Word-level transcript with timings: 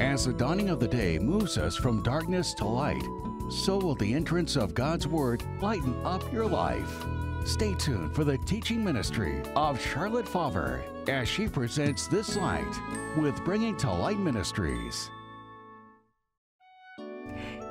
As 0.00 0.26
the 0.26 0.32
dawning 0.32 0.68
of 0.68 0.78
the 0.78 0.86
day 0.86 1.18
moves 1.18 1.58
us 1.58 1.74
from 1.74 2.04
darkness 2.04 2.54
to 2.54 2.64
light, 2.64 3.02
so 3.50 3.78
will 3.78 3.96
the 3.96 4.14
entrance 4.14 4.54
of 4.54 4.72
God's 4.72 5.08
Word 5.08 5.42
lighten 5.60 5.94
up 6.06 6.32
your 6.32 6.46
life. 6.46 7.04
Stay 7.44 7.74
tuned 7.74 8.14
for 8.14 8.22
the 8.22 8.38
teaching 8.38 8.84
ministry 8.84 9.42
of 9.56 9.80
Charlotte 9.80 10.26
Faver 10.26 10.82
as 11.08 11.28
she 11.28 11.48
presents 11.48 12.06
this 12.06 12.36
light 12.36 12.80
with 13.16 13.44
Bringing 13.44 13.76
to 13.78 13.90
Light 13.90 14.20
Ministries. 14.20 15.10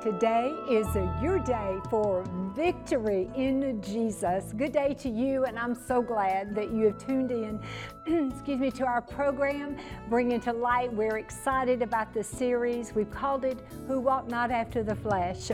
Today 0.02 0.56
is 0.70 0.88
your 1.24 1.40
day 1.40 1.80
for 1.90 2.24
victory 2.56 3.30
in 3.36 3.82
Jesus. 3.82 4.54
Good 4.56 4.72
day 4.72 4.94
to 4.94 5.10
you, 5.10 5.46
and 5.46 5.58
I'm 5.58 5.74
so 5.74 6.04
glad 6.04 6.54
that 6.54 6.72
you 6.72 6.86
have 6.86 7.00
tuned 7.00 7.32
in. 7.32 7.60
excuse 8.32 8.60
me, 8.60 8.72
to 8.72 8.86
our 8.86 9.02
program, 9.02 9.76
Bringing 10.08 10.40
to 10.42 10.54
Light. 10.54 10.94
We're 10.94 11.18
excited 11.18 11.82
about 11.82 12.14
this 12.14 12.28
series. 12.28 12.94
We've 12.94 13.10
called 13.10 13.44
it 13.44 13.60
"Who 13.88 14.00
Walk 14.00 14.28
Not 14.28 14.52
After 14.52 14.84
the 14.84 14.96
Flesh." 14.96 15.50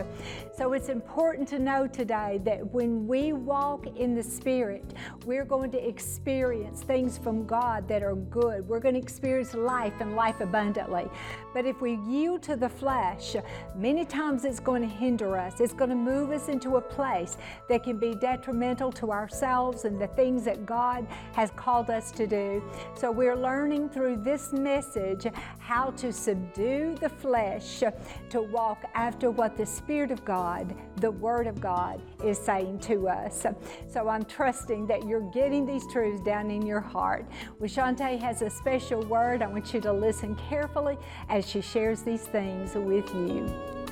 So 0.55 0.73
it's 0.73 0.89
important 0.89 1.47
to 1.49 1.59
know 1.59 1.87
today 1.87 2.41
that 2.43 2.73
when 2.73 3.07
we 3.07 3.33
walk 3.33 3.87
in 3.95 4.13
the 4.13 4.23
Spirit, 4.23 4.93
we're 5.25 5.45
going 5.45 5.71
to 5.71 5.87
experience 5.87 6.83
things 6.83 7.17
from 7.17 7.45
God 7.45 7.87
that 7.87 8.03
are 8.03 8.15
good. 8.15 8.67
We're 8.67 8.81
going 8.81 8.95
to 8.95 9.01
experience 9.01 9.53
life 9.53 9.93
and 9.99 10.15
life 10.15 10.41
abundantly. 10.41 11.07
But 11.53 11.65
if 11.65 11.81
we 11.81 11.95
yield 12.07 12.43
to 12.43 12.55
the 12.55 12.69
flesh, 12.69 13.35
many 13.75 14.05
times 14.05 14.32
it's 14.41 14.59
going 14.59 14.81
to 14.81 14.87
hinder 14.87 15.37
us. 15.37 15.59
It's 15.59 15.73
going 15.73 15.91
to 15.91 15.95
move 15.95 16.31
us 16.31 16.49
into 16.49 16.77
a 16.77 16.81
place 16.81 17.37
that 17.69 17.83
can 17.83 17.97
be 17.97 18.15
detrimental 18.15 18.91
to 18.93 19.11
ourselves 19.11 19.85
and 19.85 20.01
the 20.01 20.07
things 20.07 20.43
that 20.45 20.65
God 20.65 21.05
has 21.33 21.51
called 21.55 21.89
us 21.89 22.11
to 22.13 22.25
do. 22.25 22.63
So 22.95 23.11
we're 23.11 23.35
learning 23.35 23.89
through 23.89 24.17
this 24.23 24.51
message 24.51 25.27
how 25.59 25.91
to 25.91 26.11
subdue 26.11 26.95
the 26.99 27.09
flesh 27.09 27.83
to 28.29 28.41
walk 28.41 28.83
after 28.95 29.29
what 29.29 29.55
the 29.55 29.65
Spirit 29.65 30.09
of 30.09 30.25
God, 30.25 30.75
the 30.97 31.11
Word 31.11 31.45
of 31.45 31.61
God, 31.61 32.01
is 32.23 32.37
saying 32.37 32.79
to 32.79 33.07
us. 33.07 33.45
So 33.87 34.09
I'm 34.09 34.25
trusting 34.25 34.87
that 34.87 35.05
you're 35.07 35.29
getting 35.31 35.65
these 35.65 35.85
truths 35.91 36.21
down 36.21 36.49
in 36.49 36.65
your 36.65 36.81
heart. 36.81 37.25
Washante 37.61 38.19
has 38.19 38.41
a 38.41 38.49
special 38.49 39.01
word. 39.05 39.41
I 39.43 39.47
want 39.47 39.73
you 39.73 39.81
to 39.81 39.93
listen 39.93 40.35
carefully 40.49 40.97
as 41.29 41.47
she 41.47 41.61
shares 41.61 42.01
these 42.01 42.23
things 42.23 42.73
with 42.75 43.13
you. 43.13 43.82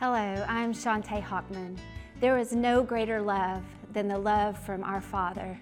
Hello, 0.00 0.44
I'm 0.46 0.72
Shantae 0.72 1.20
Hockman. 1.20 1.76
There 2.20 2.38
is 2.38 2.52
no 2.52 2.84
greater 2.84 3.20
love 3.20 3.64
than 3.92 4.06
the 4.06 4.16
love 4.16 4.56
from 4.56 4.84
our 4.84 5.00
Father 5.00 5.58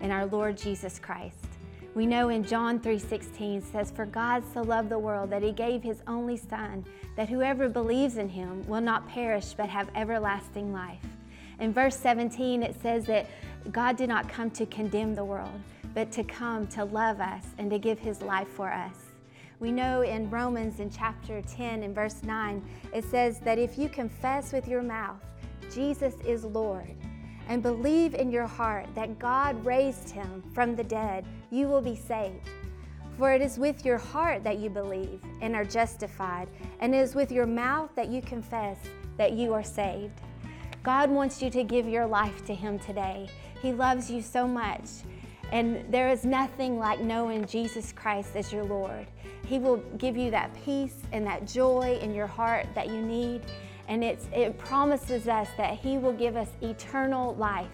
and 0.00 0.10
our 0.10 0.26
Lord 0.26 0.58
Jesus 0.58 0.98
Christ. 0.98 1.46
We 1.94 2.04
know 2.04 2.30
in 2.30 2.42
John 2.42 2.80
3:16 2.80 3.62
says 3.62 3.92
for 3.92 4.04
God 4.04 4.42
so 4.52 4.62
loved 4.62 4.88
the 4.88 4.98
world 4.98 5.30
that 5.30 5.44
he 5.44 5.52
gave 5.52 5.84
his 5.84 6.02
only 6.08 6.36
son 6.36 6.84
that 7.14 7.28
whoever 7.28 7.68
believes 7.68 8.16
in 8.16 8.28
him 8.28 8.66
will 8.66 8.80
not 8.80 9.06
perish 9.06 9.54
but 9.54 9.68
have 9.68 9.88
everlasting 9.94 10.72
life. 10.72 11.06
In 11.60 11.72
verse 11.72 11.94
17 11.94 12.64
it 12.64 12.74
says 12.82 13.06
that 13.06 13.26
God 13.70 13.96
did 13.96 14.08
not 14.08 14.28
come 14.28 14.50
to 14.50 14.66
condemn 14.66 15.14
the 15.14 15.24
world 15.24 15.60
but 15.94 16.10
to 16.10 16.24
come 16.24 16.66
to 16.74 16.84
love 16.84 17.20
us 17.20 17.44
and 17.56 17.70
to 17.70 17.78
give 17.78 18.00
his 18.00 18.20
life 18.20 18.48
for 18.48 18.68
us. 18.68 19.15
We 19.58 19.72
know 19.72 20.02
in 20.02 20.28
Romans 20.28 20.80
in 20.80 20.90
chapter 20.90 21.40
10 21.40 21.82
and 21.82 21.94
verse 21.94 22.22
9, 22.22 22.62
it 22.92 23.04
says 23.04 23.40
that 23.40 23.58
if 23.58 23.78
you 23.78 23.88
confess 23.88 24.52
with 24.52 24.68
your 24.68 24.82
mouth 24.82 25.22
Jesus 25.72 26.14
is 26.24 26.44
Lord 26.44 26.94
and 27.48 27.62
believe 27.62 28.14
in 28.14 28.30
your 28.30 28.46
heart 28.46 28.86
that 28.94 29.18
God 29.18 29.64
raised 29.64 30.10
him 30.10 30.42
from 30.54 30.74
the 30.74 30.84
dead, 30.84 31.24
you 31.50 31.68
will 31.68 31.80
be 31.80 31.96
saved. 31.96 32.48
For 33.18 33.32
it 33.32 33.40
is 33.40 33.58
with 33.58 33.84
your 33.84 33.98
heart 33.98 34.44
that 34.44 34.58
you 34.58 34.68
believe 34.68 35.20
and 35.40 35.54
are 35.54 35.64
justified, 35.64 36.48
and 36.80 36.94
it 36.94 36.98
is 36.98 37.14
with 37.14 37.32
your 37.32 37.46
mouth 37.46 37.90
that 37.94 38.08
you 38.08 38.20
confess 38.20 38.78
that 39.16 39.32
you 39.32 39.54
are 39.54 39.62
saved. 39.62 40.20
God 40.82 41.10
wants 41.10 41.40
you 41.40 41.50
to 41.50 41.64
give 41.64 41.88
your 41.88 42.06
life 42.06 42.44
to 42.46 42.54
Him 42.54 42.78
today. 42.78 43.28
He 43.62 43.72
loves 43.72 44.10
you 44.10 44.20
so 44.20 44.46
much. 44.46 44.82
And 45.52 45.84
there 45.92 46.08
is 46.08 46.24
nothing 46.24 46.78
like 46.78 47.00
knowing 47.00 47.46
Jesus 47.46 47.92
Christ 47.92 48.30
as 48.34 48.52
your 48.52 48.64
Lord. 48.64 49.06
He 49.46 49.58
will 49.58 49.76
give 49.98 50.16
you 50.16 50.30
that 50.32 50.50
peace 50.64 50.96
and 51.12 51.26
that 51.26 51.46
joy 51.46 51.98
in 52.02 52.14
your 52.14 52.26
heart 52.26 52.66
that 52.74 52.88
you 52.88 53.00
need. 53.00 53.42
And 53.88 54.02
it 54.02 54.58
promises 54.58 55.28
us 55.28 55.48
that 55.56 55.78
He 55.78 55.98
will 55.98 56.12
give 56.12 56.36
us 56.36 56.48
eternal 56.62 57.34
life. 57.36 57.68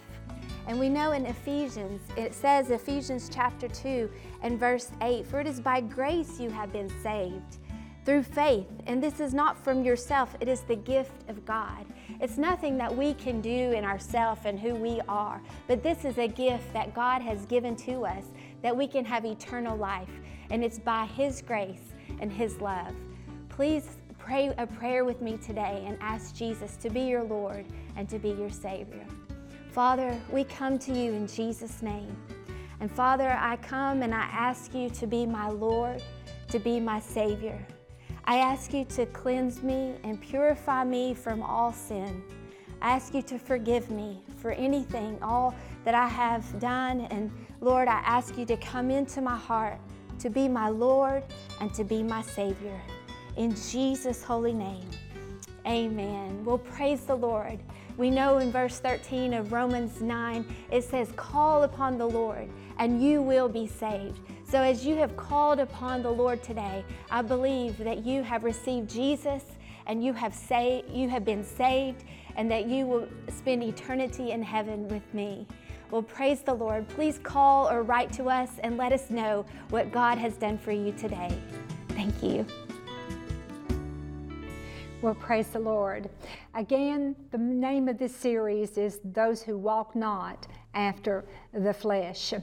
And 0.68 0.78
we 0.78 0.88
know 0.88 1.12
in 1.12 1.26
Ephesians, 1.26 2.00
it 2.16 2.34
says, 2.34 2.70
Ephesians 2.70 3.28
chapter 3.32 3.66
2 3.68 4.08
and 4.42 4.60
verse 4.60 4.90
8, 5.00 5.26
For 5.26 5.40
it 5.40 5.46
is 5.46 5.60
by 5.60 5.80
grace 5.80 6.38
you 6.38 6.50
have 6.50 6.72
been 6.72 6.90
saved 7.02 7.58
through 8.04 8.22
faith. 8.22 8.66
And 8.86 9.02
this 9.02 9.20
is 9.20 9.32
not 9.32 9.62
from 9.62 9.84
yourself, 9.84 10.34
it 10.40 10.48
is 10.48 10.62
the 10.62 10.76
gift 10.76 11.28
of 11.28 11.44
God. 11.44 11.86
It's 12.20 12.38
nothing 12.38 12.76
that 12.78 12.94
we 12.94 13.14
can 13.14 13.40
do 13.40 13.50
in 13.50 13.84
ourselves 13.84 14.42
and 14.44 14.58
who 14.58 14.74
we 14.74 15.00
are, 15.08 15.40
but 15.66 15.82
this 15.82 16.04
is 16.04 16.18
a 16.18 16.28
gift 16.28 16.72
that 16.72 16.94
God 16.94 17.22
has 17.22 17.46
given 17.46 17.76
to 17.76 18.04
us 18.04 18.24
that 18.62 18.76
we 18.76 18.86
can 18.86 19.04
have 19.04 19.24
eternal 19.24 19.76
life. 19.76 20.10
And 20.50 20.64
it's 20.64 20.78
by 20.78 21.06
His 21.06 21.42
grace 21.42 21.92
and 22.20 22.32
His 22.32 22.60
love. 22.60 22.94
Please 23.48 23.88
pray 24.18 24.52
a 24.58 24.66
prayer 24.66 25.04
with 25.04 25.20
me 25.20 25.36
today 25.38 25.84
and 25.86 25.98
ask 26.00 26.34
Jesus 26.34 26.76
to 26.76 26.90
be 26.90 27.02
your 27.02 27.24
Lord 27.24 27.64
and 27.96 28.08
to 28.08 28.18
be 28.18 28.30
your 28.30 28.50
Savior. 28.50 29.06
Father, 29.70 30.18
we 30.30 30.44
come 30.44 30.78
to 30.80 30.92
you 30.92 31.12
in 31.12 31.26
Jesus' 31.26 31.82
name. 31.82 32.14
And 32.80 32.90
Father, 32.90 33.30
I 33.30 33.56
come 33.56 34.02
and 34.02 34.14
I 34.14 34.28
ask 34.30 34.74
you 34.74 34.90
to 34.90 35.06
be 35.06 35.24
my 35.24 35.48
Lord, 35.48 36.02
to 36.48 36.58
be 36.58 36.78
my 36.78 37.00
Savior. 37.00 37.64
I 38.24 38.36
ask 38.38 38.72
you 38.72 38.84
to 38.84 39.06
cleanse 39.06 39.62
me 39.62 39.94
and 40.04 40.20
purify 40.20 40.84
me 40.84 41.12
from 41.12 41.42
all 41.42 41.72
sin. 41.72 42.22
I 42.80 42.92
ask 42.92 43.14
you 43.14 43.22
to 43.22 43.38
forgive 43.38 43.90
me 43.90 44.22
for 44.36 44.52
anything, 44.52 45.18
all 45.22 45.54
that 45.84 45.94
I 45.94 46.08
have 46.08 46.60
done. 46.60 47.02
And 47.10 47.30
Lord, 47.60 47.88
I 47.88 48.00
ask 48.04 48.38
you 48.38 48.44
to 48.46 48.56
come 48.58 48.90
into 48.90 49.20
my 49.20 49.36
heart, 49.36 49.78
to 50.20 50.30
be 50.30 50.48
my 50.48 50.68
Lord 50.68 51.24
and 51.60 51.74
to 51.74 51.84
be 51.84 52.02
my 52.02 52.22
Savior. 52.22 52.80
In 53.36 53.54
Jesus' 53.54 54.22
holy 54.22 54.52
name, 54.52 54.88
amen. 55.66 56.44
Well, 56.44 56.58
praise 56.58 57.00
the 57.04 57.16
Lord. 57.16 57.58
We 57.96 58.10
know 58.10 58.38
in 58.38 58.50
verse 58.52 58.78
13 58.78 59.34
of 59.34 59.52
Romans 59.52 60.00
9, 60.00 60.44
it 60.70 60.84
says, 60.84 61.10
Call 61.16 61.64
upon 61.64 61.98
the 61.98 62.06
Lord 62.06 62.48
and 62.78 63.02
you 63.02 63.22
will 63.22 63.48
be 63.48 63.66
saved. 63.66 64.20
So, 64.52 64.60
as 64.60 64.84
you 64.84 64.96
have 64.96 65.16
called 65.16 65.60
upon 65.60 66.02
the 66.02 66.10
Lord 66.10 66.42
today, 66.42 66.84
I 67.10 67.22
believe 67.22 67.78
that 67.78 68.04
you 68.04 68.22
have 68.22 68.44
received 68.44 68.90
Jesus 68.90 69.44
and 69.86 70.04
you 70.04 70.12
have, 70.12 70.34
say, 70.34 70.84
you 70.90 71.08
have 71.08 71.24
been 71.24 71.42
saved 71.42 72.04
and 72.36 72.50
that 72.50 72.66
you 72.66 72.86
will 72.86 73.08
spend 73.34 73.62
eternity 73.62 74.32
in 74.32 74.42
heaven 74.42 74.88
with 74.88 75.14
me. 75.14 75.46
Well, 75.90 76.02
praise 76.02 76.42
the 76.42 76.52
Lord. 76.52 76.86
Please 76.88 77.18
call 77.22 77.70
or 77.70 77.82
write 77.82 78.12
to 78.12 78.28
us 78.28 78.50
and 78.62 78.76
let 78.76 78.92
us 78.92 79.08
know 79.08 79.46
what 79.70 79.90
God 79.90 80.18
has 80.18 80.34
done 80.36 80.58
for 80.58 80.72
you 80.72 80.92
today. 80.92 81.34
Thank 81.88 82.22
you. 82.22 82.44
Well, 85.00 85.14
praise 85.14 85.48
the 85.48 85.60
Lord. 85.60 86.10
Again, 86.52 87.16
the 87.30 87.38
name 87.38 87.88
of 87.88 87.96
this 87.96 88.14
series 88.14 88.76
is 88.76 89.00
Those 89.02 89.40
Who 89.42 89.56
Walk 89.56 89.96
Not 89.96 90.46
After 90.74 91.24
the 91.54 91.72
Flesh. 91.72 92.34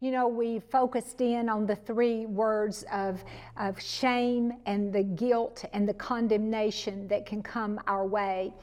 You 0.00 0.12
know, 0.12 0.28
we 0.28 0.60
focused 0.60 1.20
in 1.20 1.48
on 1.48 1.66
the 1.66 1.74
three 1.74 2.24
words 2.24 2.84
of, 2.92 3.24
of 3.56 3.80
shame 3.80 4.52
and 4.64 4.92
the 4.92 5.02
guilt 5.02 5.64
and 5.72 5.88
the 5.88 5.94
condemnation 5.94 7.08
that 7.08 7.26
can 7.26 7.42
come 7.42 7.80
our 7.88 8.06
way. 8.06 8.54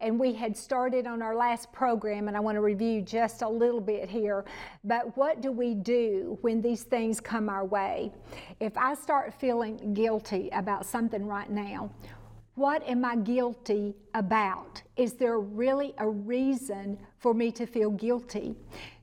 And 0.00 0.18
we 0.18 0.32
had 0.32 0.56
started 0.56 1.06
on 1.06 1.22
our 1.22 1.36
last 1.36 1.72
program, 1.72 2.26
and 2.26 2.36
I 2.36 2.40
want 2.40 2.56
to 2.56 2.60
review 2.60 3.02
just 3.02 3.42
a 3.42 3.48
little 3.48 3.80
bit 3.80 4.08
here. 4.08 4.44
But 4.82 5.16
what 5.16 5.40
do 5.40 5.52
we 5.52 5.74
do 5.74 6.36
when 6.40 6.60
these 6.60 6.82
things 6.82 7.20
come 7.20 7.48
our 7.48 7.64
way? 7.64 8.10
If 8.58 8.76
I 8.76 8.94
start 8.94 9.32
feeling 9.38 9.94
guilty 9.94 10.48
about 10.52 10.84
something 10.84 11.24
right 11.24 11.50
now, 11.50 11.92
what 12.56 12.82
am 12.88 13.04
I 13.04 13.14
guilty 13.14 13.94
about? 14.12 14.82
Is 14.96 15.14
there 15.14 15.38
really 15.38 15.94
a 15.98 16.08
reason 16.08 16.98
for 17.18 17.32
me 17.32 17.52
to 17.52 17.66
feel 17.66 17.90
guilty? 17.90 18.54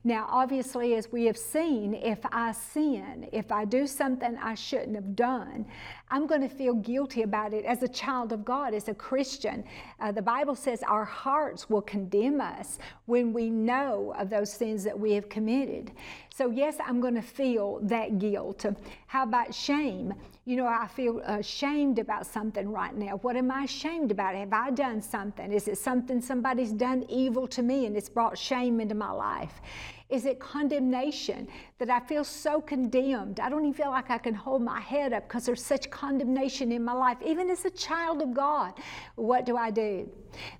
Now, 0.04 0.26
obviously, 0.30 0.94
as 0.94 1.10
we 1.10 1.24
have 1.24 1.36
seen, 1.36 1.92
if 1.94 2.20
I 2.30 2.52
sin, 2.52 3.28
if 3.32 3.50
I 3.50 3.64
do 3.64 3.86
something 3.86 4.38
I 4.38 4.54
shouldn't 4.54 4.94
have 4.94 5.16
done, 5.16 5.66
I'm 6.10 6.26
going 6.26 6.40
to 6.40 6.48
feel 6.48 6.74
guilty 6.74 7.22
about 7.22 7.52
it 7.52 7.64
as 7.64 7.82
a 7.82 7.88
child 7.88 8.32
of 8.32 8.44
God, 8.44 8.74
as 8.74 8.88
a 8.88 8.94
Christian. 8.94 9.64
Uh, 10.00 10.12
the 10.12 10.22
Bible 10.22 10.54
says 10.54 10.82
our 10.82 11.04
hearts 11.04 11.68
will 11.68 11.82
condemn 11.82 12.40
us 12.40 12.78
when 13.06 13.32
we 13.32 13.50
know 13.50 14.14
of 14.18 14.30
those 14.30 14.52
sins 14.52 14.84
that 14.84 14.98
we 14.98 15.12
have 15.12 15.28
committed. 15.28 15.92
So, 16.34 16.50
yes, 16.50 16.76
I'm 16.84 17.00
going 17.00 17.16
to 17.16 17.22
feel 17.22 17.80
that 17.82 18.18
guilt. 18.18 18.64
How 19.08 19.24
about 19.24 19.52
shame? 19.52 20.14
You 20.44 20.56
know, 20.56 20.66
I 20.66 20.86
feel 20.86 21.18
ashamed 21.18 21.98
about 21.98 22.26
something 22.26 22.70
right 22.70 22.94
now. 22.94 23.16
What 23.18 23.36
am 23.36 23.50
I 23.50 23.64
ashamed 23.64 24.10
about? 24.10 24.34
Have 24.34 24.52
I 24.52 24.70
done 24.70 25.02
something? 25.02 25.52
Is 25.52 25.68
it 25.68 25.76
something 25.80 26.20
somebody's 26.20 26.72
done 26.72 27.04
evil 27.08 27.46
to 27.48 27.62
me 27.62 27.86
and 27.86 27.96
it's 27.96 28.08
brought 28.08 28.36
shame 28.36 28.80
into 28.80 28.94
my 28.94 29.10
life? 29.10 29.60
Is 30.08 30.24
it 30.24 30.40
condemnation 30.40 31.48
that 31.78 31.90
I 31.90 32.00
feel 32.00 32.24
so 32.24 32.62
condemned? 32.62 33.40
I 33.40 33.50
don't 33.50 33.60
even 33.60 33.74
feel 33.74 33.90
like 33.90 34.10
I 34.10 34.16
can 34.16 34.32
hold 34.32 34.62
my 34.62 34.80
head 34.80 35.12
up 35.12 35.28
because 35.28 35.44
there's 35.44 35.62
such 35.62 35.90
condemnation 35.90 36.72
in 36.72 36.82
my 36.82 36.94
life. 36.94 37.18
Even 37.24 37.50
as 37.50 37.66
a 37.66 37.70
child 37.70 38.22
of 38.22 38.32
God, 38.32 38.72
what 39.16 39.44
do 39.44 39.58
I 39.58 39.70
do? 39.70 40.08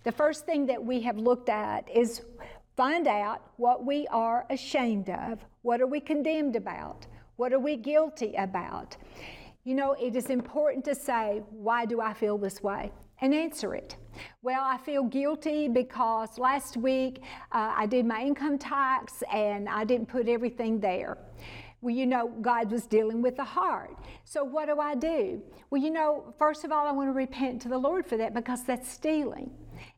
The 0.05 0.13
first 0.13 0.45
thing 0.45 0.67
that 0.67 0.85
we 0.85 1.01
have 1.01 1.17
looked 1.17 1.49
at 1.49 1.89
is 1.89 2.23
find 2.77 3.09
out 3.09 3.43
what 3.57 3.87
we 3.87 4.07
are 4.09 4.45
ashamed 4.51 5.09
of. 5.09 5.39
What 5.63 5.81
are 5.81 5.87
we 5.87 6.01
condemned 6.01 6.55
about? 6.55 7.07
What 7.37 7.55
are 7.55 7.59
we 7.59 7.77
guilty 7.77 8.35
about? 8.37 8.97
You 9.65 9.75
know, 9.75 9.93
it 9.93 10.15
is 10.15 10.27
important 10.27 10.85
to 10.87 10.95
say, 10.95 11.43
why 11.51 11.87
do 11.87 12.01
I 12.01 12.13
feel 12.13 12.37
this 12.37 12.63
way? 12.63 12.93
And 13.21 13.35
answer 13.35 13.75
it. 13.75 13.97
Well, 14.43 14.63
I 14.65 14.77
feel 14.79 15.05
guilty 15.05 15.69
because 15.69 16.39
last 16.39 16.77
week 16.77 17.23
uh, 17.53 17.75
I 17.77 17.87
did 17.87 18.07
my 18.07 18.23
income 18.23 18.59
tax 18.59 19.23
and 19.33 19.69
I 19.69 19.85
didn't 19.85 20.09
put 20.09 20.29
everything 20.29 20.81
there. 20.81 21.19
Well, 21.81 21.95
you 21.95 22.07
know, 22.07 22.29
God 22.41 22.73
was 22.73 22.87
dealing 22.87 23.23
with 23.23 23.37
the 23.37 23.45
heart. 23.45 23.97
So, 24.25 24.43
what 24.43 24.67
do 24.67 24.81
I 24.81 24.97
do? 24.97 25.41
Well, 25.71 25.81
you 25.81 25.91
know, 25.91 26.35
first 26.37 26.65
of 26.65 26.73
all, 26.73 26.87
I 26.87 26.91
want 26.91 27.09
to 27.09 27.13
repent 27.13 27.63
to 27.63 27.69
the 27.69 27.79
Lord 27.79 28.05
for 28.05 28.17
that 28.17 28.35
because 28.35 28.65
that's 28.65 28.91
stealing. 28.91 29.51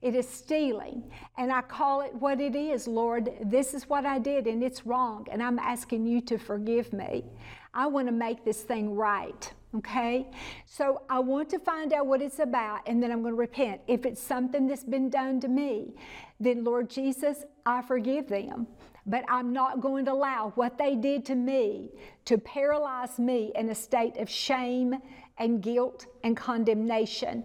It 0.03 0.15
is 0.15 0.29
stealing. 0.29 1.03
And 1.39 1.51
I 1.51 1.63
call 1.63 2.03
it 2.03 2.15
what 2.15 2.41
it 2.41 2.55
is, 2.55 2.87
Lord. 2.87 3.31
This 3.45 3.73
is 3.73 3.89
what 3.89 4.05
I 4.05 4.19
did 4.19 4.47
and 4.47 4.63
it's 4.63 4.87
wrong. 4.87 5.27
And 5.31 5.43
I'm 5.43 5.59
asking 5.59 6.07
you 6.07 6.21
to 6.23 6.39
forgive 6.39 6.93
me. 6.93 7.25
I 7.73 7.87
want 7.87 8.09
to 8.09 8.13
make 8.13 8.45
this 8.45 8.61
thing 8.63 8.95
right. 8.95 9.51
Okay? 9.77 10.29
So 10.67 11.03
I 11.09 11.21
want 11.21 11.49
to 11.51 11.59
find 11.59 11.93
out 11.93 12.07
what 12.07 12.21
it's 12.21 12.41
about 12.41 12.81
and 12.87 13.03
then 13.03 13.13
I'm 13.13 13.23
going 13.23 13.35
to 13.35 13.39
repent. 13.39 13.81
If 13.87 14.05
it's 14.05 14.21
something 14.21 14.67
that's 14.67 14.85
been 14.85 15.09
done 15.09 15.41
to 15.41 15.49
me, 15.49 15.95
then 16.41 16.65
Lord 16.65 16.91
Jesus, 16.91 17.45
I 17.65 17.83
forgive 17.83 18.29
them. 18.29 18.67
But 19.07 19.25
I'm 19.29 19.53
not 19.53 19.81
going 19.81 20.05
to 20.07 20.13
allow 20.13 20.53
what 20.57 20.77
they 20.77 20.95
did 20.95 21.25
to 21.27 21.35
me 21.35 21.91
to 22.27 22.37
paralyze 22.39 23.19
me 23.19 23.53
in 23.55 23.71
a 23.71 23.75
state 23.75 24.17
of 24.19 24.29
shame 24.29 24.97
and 25.39 25.63
guilt 25.63 26.07
and 26.23 26.37
condemnation. 26.37 27.45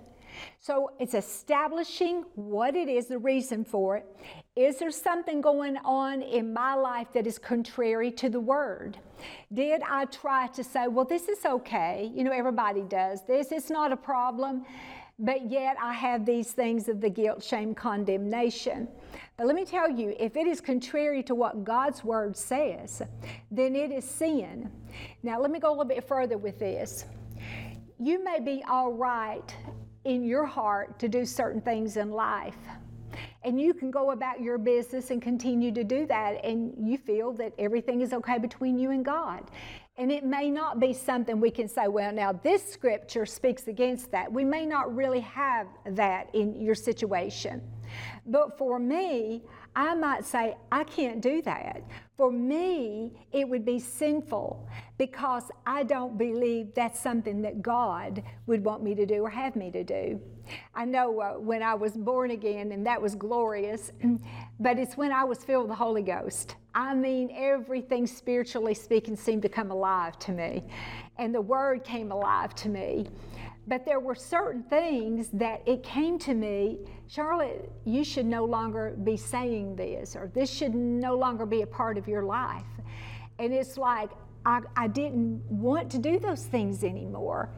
So 0.60 0.92
it's 1.00 1.13
establishing 1.13 2.25
what 2.36 2.75
it 2.75 2.89
is, 2.89 3.07
the 3.07 3.18
reason 3.18 3.63
for 3.63 3.98
it. 3.98 4.06
Is 4.56 4.78
there 4.78 4.92
something 4.92 5.42
going 5.42 5.75
on 5.84 6.22
in 6.22 6.54
my 6.54 6.75
life 6.75 7.07
that 7.13 7.28
is 7.28 7.38
contrary 7.38 8.10
to 8.12 8.30
the 8.30 8.40
word? 8.40 8.98
Did 9.54 9.81
I 9.86 10.06
try 10.06 10.48
to 10.48 10.63
say, 10.63 10.88
well, 10.88 11.04
this 11.04 11.28
is 11.28 11.46
okay? 11.46 12.10
You 12.16 12.24
know, 12.24 12.31
everybody 12.31 12.81
does 12.84 13.25
this, 13.28 13.52
it's 13.52 13.69
not 13.69 13.92
a 13.92 13.98
problem. 13.98 14.66
But 15.19 15.52
yet 15.52 15.75
I 15.81 15.92
have 15.94 16.25
these 16.25 16.54
things 16.54 16.88
of 16.88 17.02
the 17.02 17.10
guilt, 17.10 17.44
shame, 17.44 17.75
condemnation. 17.75 18.88
But 19.36 19.48
let 19.48 19.56
me 19.57 19.66
tell 19.66 19.90
you, 19.90 20.16
if 20.18 20.38
it 20.38 20.48
is 20.48 20.62
contrary 20.62 21.22
to 21.24 21.36
what 21.36 21.66
God's 21.66 22.04
word 22.04 22.38
says, 22.38 23.01
then 23.51 23.75
it 23.75 23.92
is 23.92 24.06
sin. 24.06 24.72
Now, 25.22 25.40
let 25.42 25.51
me 25.51 25.60
go 25.60 25.69
a 25.69 25.72
little 25.72 25.86
bit 25.86 26.08
further 26.08 26.38
with 26.38 26.60
this. 26.60 27.06
You 28.00 28.24
may 28.24 28.40
be 28.40 28.63
all 28.69 28.94
right 28.94 29.54
in 30.06 30.24
your 30.24 30.46
heart 30.46 31.00
to 31.00 31.10
do 31.10 31.25
certain 31.25 31.62
things 31.62 31.98
in 31.98 32.12
life. 32.12 32.58
And 33.45 33.62
you 33.62 33.75
can 33.75 33.92
go 33.92 34.09
about 34.12 34.42
your 34.42 34.57
business 34.57 35.12
and 35.12 35.21
continue 35.21 35.71
to 35.71 35.83
do 35.83 36.07
that, 36.07 36.44
and 36.44 36.74
you 36.80 36.97
feel 36.97 37.31
that 37.33 37.53
everything 37.59 38.01
is 38.01 38.12
okay 38.12 38.39
between 38.39 38.80
you 38.80 38.89
and 38.89 39.06
God. 39.06 39.51
And 39.97 40.12
it 40.12 40.25
may 40.25 40.50
not 40.50 40.80
be 40.80 40.92
something 40.94 41.39
we 41.39 41.51
can 41.51 41.69
say, 41.69 41.88
well, 41.88 42.12
now 42.12 42.33
this 42.33 42.68
scripture 42.69 43.25
speaks 43.25 43.68
against 43.68 44.12
that. 44.12 44.30
We 44.31 44.44
may 44.44 44.65
not 44.65 44.94
really 44.94 45.21
have 45.21 45.68
that 45.92 46.33
in 46.33 46.59
your 46.59 46.75
situation. 46.75 47.62
But 48.25 48.57
for 48.57 48.80
me, 48.80 49.44
I 49.75 49.94
might 49.94 50.25
say, 50.25 50.57
I 50.71 50.83
can't 50.83 51.21
do 51.21 51.41
that. 51.44 51.83
For 52.18 52.31
me, 52.31 53.13
it 53.31 53.48
would 53.48 53.63
be 53.63 53.80
sinful 53.80 54.68
because 54.97 55.51
I 55.65 55.83
don't 55.83 56.18
believe 56.18 56.74
that's 56.74 57.00
something 57.00 57.42
that 57.42 57.62
God 57.62 58.24
would 58.47 58.63
want 58.63 58.83
me 58.83 58.95
to 58.95 59.06
do 59.06 59.15
or 59.24 59.30
have 59.30 59.56
me 59.56 59.69
to 59.71 59.83
do. 59.83 60.21
I 60.74 60.86
know 60.86 61.19
uh, 61.19 61.33
when 61.33 61.63
I 61.63 61.74
was 61.74 61.94
born 61.94 62.31
again, 62.31 62.71
and 62.71 62.86
that 62.86 63.01
was 63.01 63.15
glorious, 63.15 63.92
but 64.59 64.77
it's 64.77 64.95
when 64.95 65.12
I 65.12 65.24
was 65.24 65.39
filled 65.39 65.63
with 65.63 65.71
the 65.71 65.83
Holy 65.83 66.03
Ghost. 66.03 66.56
I 66.74 66.94
mean, 66.94 67.31
everything 67.36 68.06
spiritually 68.06 68.74
speaking 68.74 69.15
seemed 69.15 69.42
to 69.42 69.50
come 69.50 69.71
alive 69.71 70.19
to 70.19 70.31
me, 70.31 70.63
and 71.18 71.33
the 71.33 71.41
Word 71.41 71.83
came 71.83 72.12
alive 72.12 72.53
to 72.56 72.69
me. 72.69 73.07
But 73.68 73.86
there 73.86 74.00
were 74.00 74.13
certain 74.13 74.62
things 74.63 75.30
that 75.33 75.63
it 75.65 75.81
came 75.81 76.19
to 76.19 76.36
me, 76.36 76.77
Charlotte, 77.07 77.71
you 77.83 78.03
should 78.03 78.27
no 78.27 78.45
longer 78.45 78.95
be 79.03 79.18
saying 79.18 79.75
this, 79.75 80.15
or 80.15 80.30
this 80.33 80.51
should 80.51 80.75
no 80.75 81.15
longer 81.15 81.48
be 81.48 81.63
a 81.63 81.68
part 81.68 81.98
of 81.98 82.07
your 82.07 82.24
life. 82.24 82.63
And 83.39 83.51
it's 83.51 83.77
like, 83.77 84.12
I, 84.45 84.62
I 84.75 84.88
didn't 84.88 85.42
want 85.50 85.92
to 85.92 85.97
do 85.97 86.19
those 86.19 86.45
things 86.45 86.83
anymore. 86.83 87.50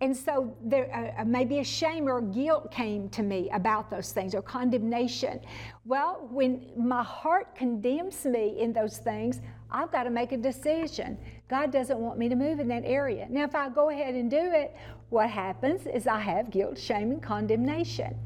And 0.00 0.16
so 0.16 0.56
there 0.64 0.90
uh, 0.92 1.22
uh 1.22 1.24
maybe 1.24 1.60
a 1.60 1.64
shame 1.64 2.08
or 2.08 2.20
guilt 2.20 2.72
came 2.72 3.08
to 3.10 3.22
me 3.22 3.48
about 3.52 3.88
those 3.88 4.10
things 4.10 4.34
or 4.34 4.42
condemnation. 4.42 5.40
Well, 5.84 6.28
when 6.30 6.70
my 6.76 7.04
heart 7.04 7.54
condemns 7.54 8.24
me 8.24 8.56
in 8.58 8.72
those 8.72 8.98
things, 8.98 9.40
I've 9.70 9.92
got 9.92 10.02
to 10.04 10.10
make 10.10 10.32
a 10.32 10.36
decision. 10.36 11.18
God 11.48 11.70
doesn't 11.70 11.98
want 11.98 12.18
me 12.18 12.28
to 12.28 12.34
move 12.34 12.58
in 12.58 12.68
that 12.68 12.82
area. 12.84 13.26
Now, 13.30 13.44
if 13.44 13.54
I 13.54 13.68
go 13.68 13.90
ahead 13.90 14.14
and 14.14 14.30
do 14.30 14.50
it, 14.52 14.76
what 15.10 15.30
happens 15.30 15.86
is 15.86 16.06
I 16.06 16.18
have 16.20 16.50
guilt, 16.50 16.78
shame, 16.78 17.12
and 17.12 17.22
condemnation. 17.22 18.18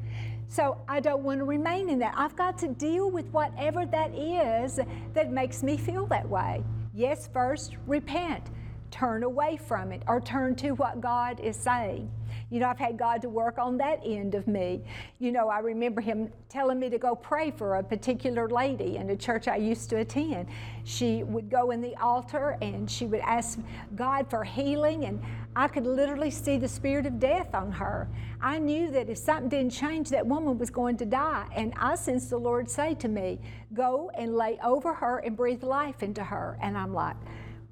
So 0.49 0.77
I 0.87 0.99
don't 0.99 1.23
want 1.23 1.39
to 1.39 1.45
remain 1.45 1.89
in 1.89 1.99
that. 1.99 2.13
I've 2.17 2.35
got 2.35 2.57
to 2.59 2.69
deal 2.69 3.11
with 3.11 3.27
whatever 3.27 3.85
that 3.85 4.15
is 4.15 4.79
that 5.13 5.31
makes 5.31 5.61
me 5.61 5.77
feel 5.77 6.05
that 6.07 6.27
way. 6.27 6.63
Yes, 6.97 7.29
first, 7.31 7.77
repent 7.85 8.49
turn 8.91 9.23
away 9.23 9.57
from 9.57 9.91
it 9.91 10.03
or 10.07 10.21
turn 10.21 10.55
to 10.55 10.71
what 10.71 11.01
God 11.01 11.39
is 11.39 11.55
saying. 11.55 12.11
You 12.49 12.61
know, 12.61 12.69
I've 12.69 12.79
had 12.79 12.97
God 12.97 13.21
to 13.23 13.29
work 13.29 13.57
on 13.57 13.77
that 13.77 13.99
end 14.05 14.33
of 14.33 14.47
me. 14.47 14.81
You 15.19 15.33
know, 15.33 15.49
I 15.49 15.59
remember 15.59 15.99
Him 15.99 16.29
telling 16.47 16.79
me 16.79 16.89
to 16.89 16.97
go 16.97 17.13
pray 17.13 17.51
for 17.51 17.75
a 17.75 17.83
particular 17.83 18.47
lady 18.47 18.95
in 18.95 19.09
a 19.09 19.17
church 19.17 19.49
I 19.49 19.57
used 19.57 19.89
to 19.89 19.97
attend. 19.97 20.47
She 20.85 21.23
would 21.23 21.49
go 21.49 21.71
in 21.71 21.81
the 21.81 21.95
altar 21.97 22.57
and 22.61 22.89
she 22.89 23.05
would 23.05 23.19
ask 23.19 23.59
God 23.95 24.29
for 24.29 24.45
healing, 24.45 25.05
and 25.05 25.21
I 25.57 25.67
could 25.67 25.85
literally 25.85 26.31
see 26.31 26.57
the 26.57 26.69
spirit 26.69 27.05
of 27.05 27.19
death 27.19 27.53
on 27.53 27.71
her. 27.73 28.07
I 28.39 28.59
knew 28.59 28.91
that 28.91 29.09
if 29.09 29.17
something 29.17 29.49
didn't 29.49 29.71
change, 29.71 30.09
that 30.09 30.25
woman 30.25 30.57
was 30.57 30.69
going 30.69 30.95
to 30.97 31.05
die. 31.05 31.47
And 31.53 31.73
I 31.75 31.95
sensed 31.95 32.29
the 32.29 32.37
Lord 32.37 32.69
say 32.69 32.93
to 32.95 33.07
me, 33.07 33.39
Go 33.73 34.09
and 34.17 34.35
lay 34.35 34.57
over 34.63 34.93
her 34.93 35.19
and 35.19 35.35
breathe 35.35 35.63
life 35.63 36.01
into 36.01 36.23
her. 36.23 36.57
And 36.61 36.77
I'm 36.77 36.93
like, 36.93 37.17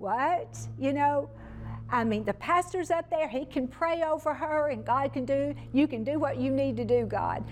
what? 0.05 0.55
You 0.77 0.93
know, 0.93 1.29
I 1.89 2.03
mean, 2.03 2.25
the 2.25 2.35
pastor's 2.35 2.91
up 2.91 3.09
there, 3.09 3.27
he 3.27 3.43
can 3.43 3.67
pray 3.67 4.03
over 4.03 4.35
her, 4.35 4.69
and 4.69 4.85
God 4.85 5.11
can 5.11 5.25
do, 5.25 5.55
you 5.73 5.87
can 5.87 6.03
do 6.03 6.19
what 6.19 6.37
you 6.37 6.51
need 6.51 6.77
to 6.77 6.85
do, 6.85 7.07
God. 7.07 7.43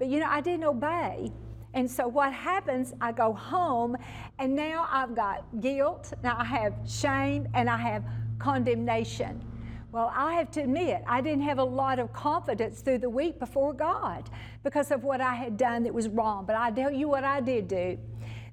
But 0.00 0.08
you 0.08 0.18
know, 0.18 0.26
I 0.28 0.40
didn't 0.40 0.64
obey. 0.64 1.30
And 1.74 1.88
so 1.88 2.08
what 2.08 2.32
happens, 2.32 2.92
I 3.00 3.12
go 3.12 3.32
home, 3.32 3.96
and 4.40 4.56
now 4.56 4.88
I've 4.90 5.14
got 5.14 5.44
guilt, 5.60 6.12
now 6.24 6.36
I 6.36 6.44
have 6.44 6.74
shame, 6.88 7.46
and 7.54 7.70
I 7.70 7.76
have 7.76 8.02
condemnation. 8.40 9.40
Well, 9.92 10.12
I 10.12 10.34
have 10.34 10.50
to 10.52 10.62
admit, 10.62 11.04
I 11.06 11.20
didn't 11.20 11.42
have 11.42 11.58
a 11.58 11.64
lot 11.64 12.00
of 12.00 12.12
confidence 12.12 12.80
through 12.80 12.98
the 12.98 13.10
week 13.10 13.38
before 13.38 13.72
God 13.72 14.28
because 14.64 14.90
of 14.90 15.04
what 15.04 15.20
I 15.20 15.34
had 15.34 15.56
done 15.56 15.84
that 15.84 15.94
was 15.94 16.08
wrong. 16.08 16.46
But 16.46 16.56
I 16.56 16.72
tell 16.72 16.90
you 16.90 17.08
what 17.08 17.22
I 17.22 17.40
did 17.40 17.68
do 17.68 17.96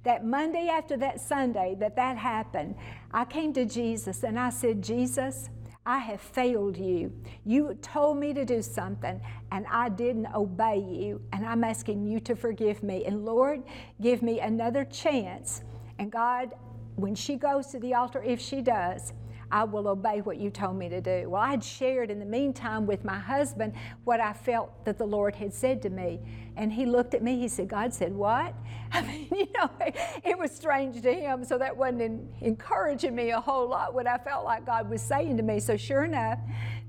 that 0.04 0.26
Monday 0.26 0.68
after 0.68 0.98
that 0.98 1.22
Sunday 1.22 1.76
that 1.80 1.96
that 1.96 2.18
happened, 2.18 2.76
I 3.12 3.26
came 3.26 3.54
to 3.54 3.66
Jesus 3.66 4.24
and 4.24 4.40
I 4.40 4.50
said, 4.50 4.82
Jesus, 4.82 5.50
I 5.86 5.98
have 5.98 6.22
failed 6.22 6.78
you. 6.78 7.12
You 7.46 7.78
told 7.82 8.18
me 8.18 8.34
to 8.34 8.46
do 8.46 8.62
something 8.62 9.20
and 9.52 9.66
I 9.70 9.90
didn't 9.90 10.28
obey 10.34 10.78
you, 10.78 11.22
and 11.32 11.46
I'm 11.46 11.64
asking 11.64 12.08
you 12.08 12.20
to 12.22 12.36
forgive 12.36 12.82
me. 12.84 13.06
And 13.06 13.26
Lord, 13.26 13.64
give 14.02 14.22
me 14.22 14.40
another 14.40 14.86
chance. 14.86 15.62
And 16.00 16.12
God, 16.12 16.54
when 16.96 17.16
she 17.16 17.36
goes 17.36 17.68
to 17.68 17.80
the 17.80 17.94
altar, 17.94 18.24
if 18.24 18.40
she 18.40 18.62
does, 18.62 19.14
I 19.54 19.66
will 19.66 19.88
obey 19.88 20.22
what 20.22 20.38
you 20.38 20.50
told 20.50 20.78
me 20.78 20.90
to 20.90 21.00
do. 21.00 21.30
Well, 21.30 21.40
I 21.40 21.52
had 21.52 21.64
shared 21.64 22.10
in 22.10 22.18
the 22.18 22.26
meantime 22.26 22.88
with 22.88 23.06
my 23.06 23.20
husband 23.20 23.74
what 24.04 24.20
I 24.20 24.34
felt 24.34 24.84
that 24.84 24.98
the 24.98 25.06
Lord 25.06 25.36
had 25.36 25.54
said 25.54 25.80
to 25.84 25.92
me. 25.92 26.22
And 26.56 26.74
he 26.74 26.88
looked 26.88 27.14
at 27.14 27.22
me, 27.22 27.38
he 27.38 27.48
said, 27.48 27.68
God 27.68 27.94
said, 27.94 28.14
What? 28.14 28.56
I 28.92 29.04
mean, 29.04 29.28
you 29.32 29.48
know, 29.56 29.70
it 30.24 30.36
was 30.36 30.52
strange 30.52 31.04
to 31.04 31.14
him, 31.14 31.44
so 31.46 31.60
that 31.60 31.78
wasn't 31.78 32.02
in, 32.02 32.28
encouraging 32.42 33.16
me 33.16 33.30
a 33.30 33.40
whole 33.40 33.70
lot 33.70 33.94
what 33.94 34.08
I 34.08 34.18
felt 34.18 34.44
like 34.44 34.66
God 34.66 34.90
was 34.90 35.04
saying 35.04 35.38
to 35.38 35.44
me. 35.44 35.60
So, 35.60 35.78
sure 35.78 36.04
enough, 36.04 36.40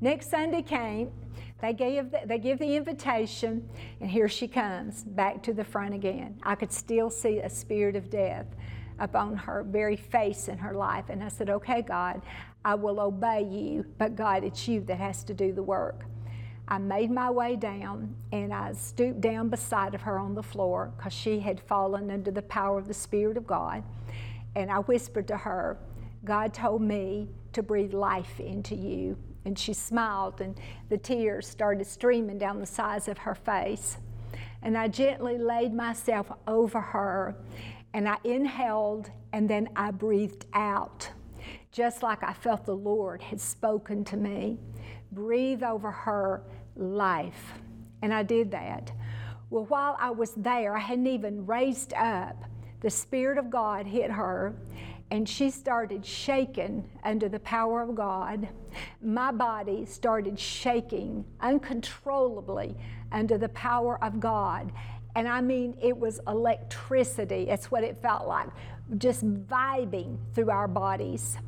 next 0.01 0.31
Sunday 0.31 0.63
came, 0.63 1.11
they 1.61 1.75
gave 1.75 2.11
the, 2.13 2.21
they 2.25 2.39
give 2.39 2.59
the 2.59 2.77
invitation, 2.77 3.69
and 4.01 4.11
here 4.11 4.29
she 4.29 4.49
comes 4.49 5.05
back 5.05 5.43
to 5.43 5.53
the 5.53 5.65
front 5.65 5.93
again. 5.93 6.39
I 6.43 6.55
could 6.55 6.73
still 6.73 7.11
see 7.11 7.41
a 7.41 7.51
spirit 7.51 7.95
of 7.95 8.09
death 8.09 8.47
upon 8.99 9.37
her 9.37 9.63
very 9.63 9.97
face 9.97 10.49
in 10.49 10.59
her 10.59 10.75
life. 10.75 11.07
And 11.09 11.23
I 11.23 11.29
said, 11.29 11.51
Okay, 11.51 11.83
God, 11.83 12.23
I 12.65 12.75
will 12.75 13.01
obey 13.01 13.43
you, 13.43 13.85
but 13.99 14.17
God, 14.17 14.45
it's 14.45 14.67
you 14.67 14.81
that 14.83 14.99
has 14.99 15.25
to 15.25 15.35
do 15.35 15.53
the 15.53 15.63
work. 15.63 16.05
I 16.67 16.79
made 16.79 17.11
my 17.11 17.31
way 17.31 17.57
down 17.57 18.15
and 18.33 18.53
I 18.53 18.73
stooped 18.73 19.21
down 19.21 19.51
beside 19.51 19.95
of 19.95 20.01
her 20.03 20.19
on 20.19 20.35
the 20.35 20.43
floor 20.43 20.93
because 20.97 21.13
she 21.13 21.41
had 21.41 21.61
fallen 21.61 22.11
under 22.11 22.31
the 22.31 22.43
power 22.43 22.79
of 22.79 22.89
the 22.89 22.95
Spirit 22.95 23.37
of 23.37 23.47
God. 23.47 23.85
And 24.55 24.71
I 24.71 24.79
whispered 24.79 25.29
to 25.29 25.37
her, 25.37 25.77
God 26.25 26.55
told 26.55 26.81
me 26.81 27.29
to 27.53 27.63
breathe 27.63 27.93
life 27.93 28.41
into 28.41 28.75
you. 28.75 29.19
And 29.45 29.59
she 29.59 29.75
smiled, 29.75 30.41
and 30.41 30.59
the 30.89 30.97
tears 30.97 31.47
started 31.47 31.87
streaming 31.87 32.39
down 32.39 32.61
the 32.61 32.67
sides 32.67 33.09
of 33.09 33.19
her 33.19 33.35
face. 33.35 33.99
And 34.63 34.79
I 34.79 34.89
gently 34.89 35.37
laid 35.37 35.75
myself 35.75 36.33
over 36.47 36.81
her, 36.81 37.37
and 37.95 38.09
I 38.09 38.19
inhaled, 38.25 39.11
and 39.33 39.49
then 39.49 39.69
I 39.77 39.93
breathed 39.93 40.47
out, 40.53 41.09
just 41.71 42.03
like 42.03 42.23
I 42.25 42.33
felt 42.33 42.67
the 42.67 42.77
Lord 42.77 43.23
had 43.23 43.41
spoken 43.41 44.05
to 44.07 44.17
me. 44.17 44.59
Breathe 45.13 45.63
over 45.63 45.91
her 45.93 46.43
life. 46.77 47.53
And 48.03 48.13
I 48.13 48.25
did 48.25 48.51
that. 48.51 48.91
Well, 49.49 49.65
while 49.67 49.97
I 50.01 50.11
was 50.11 50.33
there, 50.33 50.77
I 50.77 50.81
hadn't 50.81 51.07
even 51.07 51.47
raised 51.47 51.95
up. 51.95 52.37
The 52.81 52.91
Spirit 52.91 53.39
of 53.39 53.49
God 53.49 53.87
hit 53.87 54.11
her, 54.11 54.57
and 55.13 55.29
she 55.29 55.49
started 55.51 56.05
shaking 56.05 56.89
under 57.05 57.29
the 57.29 57.39
power 57.41 57.81
of 57.81 57.95
God. 57.95 58.49
My 59.01 59.31
body 59.31 59.85
started 59.85 60.39
shaking 60.39 61.25
uncontrollably 61.41 62.75
under 63.13 63.39
the 63.39 63.51
power 63.51 64.03
of 64.03 64.19
God. 64.19 64.73
And 65.15 65.29
I 65.29 65.41
mean, 65.41 65.77
it 65.81 65.97
was 65.97 66.21
electricity. 66.27 67.47
That's 67.47 67.71
what 67.71 67.85
it 67.85 68.01
felt 68.03 68.27
like, 68.27 68.49
just 68.99 69.25
vibing 69.25 70.19
through 70.35 70.51
our 70.51 70.67
bodies. 70.67 71.39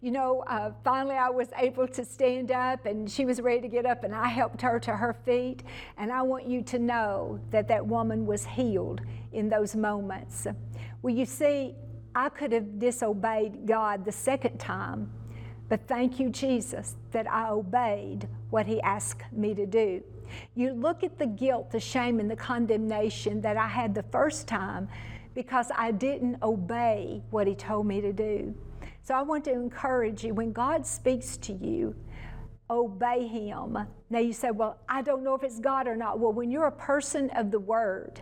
You 0.00 0.10
know, 0.10 0.44
uh, 0.46 0.70
finally 0.84 1.16
I 1.16 1.30
was 1.30 1.48
able 1.56 1.88
to 1.88 2.04
stand 2.04 2.50
up 2.50 2.84
and 2.84 3.10
she 3.10 3.24
was 3.24 3.40
ready 3.40 3.62
to 3.62 3.68
get 3.68 3.86
up, 3.86 4.04
and 4.04 4.14
I 4.14 4.28
helped 4.28 4.60
her 4.60 4.78
to 4.80 4.94
her 4.94 5.14
feet. 5.24 5.62
And 5.96 6.12
I 6.12 6.22
want 6.22 6.46
you 6.46 6.62
to 6.62 6.78
know 6.78 7.40
that 7.50 7.68
that 7.68 7.86
woman 7.86 8.26
was 8.26 8.44
healed 8.44 9.00
in 9.32 9.48
those 9.48 9.74
moments. 9.74 10.46
Well, 11.00 11.14
you 11.14 11.24
see, 11.24 11.74
I 12.14 12.28
could 12.28 12.52
have 12.52 12.78
disobeyed 12.78 13.66
God 13.66 14.04
the 14.04 14.12
second 14.12 14.58
time, 14.58 15.10
but 15.68 15.88
thank 15.88 16.20
you, 16.20 16.28
Jesus, 16.28 16.96
that 17.10 17.28
I 17.30 17.48
obeyed 17.48 18.28
what 18.50 18.66
He 18.66 18.80
asked 18.82 19.22
me 19.32 19.54
to 19.54 19.66
do. 19.66 20.02
You 20.54 20.72
look 20.72 21.02
at 21.02 21.18
the 21.18 21.26
guilt, 21.26 21.70
the 21.70 21.80
shame, 21.80 22.20
and 22.20 22.30
the 22.30 22.36
condemnation 22.36 23.40
that 23.42 23.56
I 23.56 23.66
had 23.66 23.94
the 23.94 24.02
first 24.04 24.46
time 24.46 24.88
because 25.34 25.70
I 25.76 25.90
didn't 25.90 26.42
obey 26.42 27.22
what 27.30 27.46
He 27.46 27.54
told 27.54 27.86
me 27.86 28.00
to 28.00 28.12
do. 28.12 28.54
So 29.02 29.14
I 29.14 29.22
want 29.22 29.44
to 29.44 29.52
encourage 29.52 30.24
you 30.24 30.32
when 30.32 30.52
God 30.52 30.86
speaks 30.86 31.36
to 31.38 31.52
you, 31.52 31.94
obey 32.70 33.26
Him. 33.26 33.78
Now 34.10 34.18
you 34.18 34.32
say, 34.32 34.50
Well, 34.50 34.78
I 34.88 35.02
don't 35.02 35.22
know 35.22 35.34
if 35.34 35.42
it's 35.42 35.60
God 35.60 35.86
or 35.86 35.96
not. 35.96 36.18
Well, 36.18 36.32
when 36.32 36.50
you're 36.50 36.66
a 36.66 36.72
person 36.72 37.30
of 37.30 37.50
the 37.50 37.58
Word, 37.58 38.20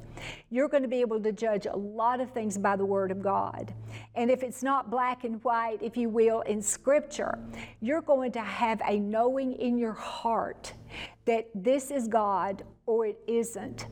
you're 0.50 0.68
going 0.68 0.82
to 0.82 0.88
be 0.88 1.00
able 1.00 1.20
to 1.20 1.32
judge 1.32 1.66
a 1.66 1.76
lot 1.76 2.20
of 2.20 2.30
things 2.30 2.58
by 2.58 2.76
the 2.76 2.84
Word 2.84 3.10
of 3.10 3.22
God. 3.22 3.72
And 4.14 4.30
if 4.30 4.42
it's 4.42 4.62
not 4.62 4.90
black 4.90 5.24
and 5.24 5.42
white, 5.44 5.78
if 5.82 5.96
you 5.96 6.08
will, 6.08 6.40
in 6.42 6.62
Scripture, 6.62 7.38
you're 7.80 8.02
going 8.02 8.32
to 8.32 8.40
have 8.40 8.80
a 8.86 8.98
knowing 8.98 9.52
in 9.54 9.78
your 9.78 9.92
heart 9.92 10.72
that 11.24 11.48
this 11.54 11.90
is 11.90 12.08
God 12.08 12.64
or 12.86 13.06
it 13.06 13.18
isn't. 13.26 13.86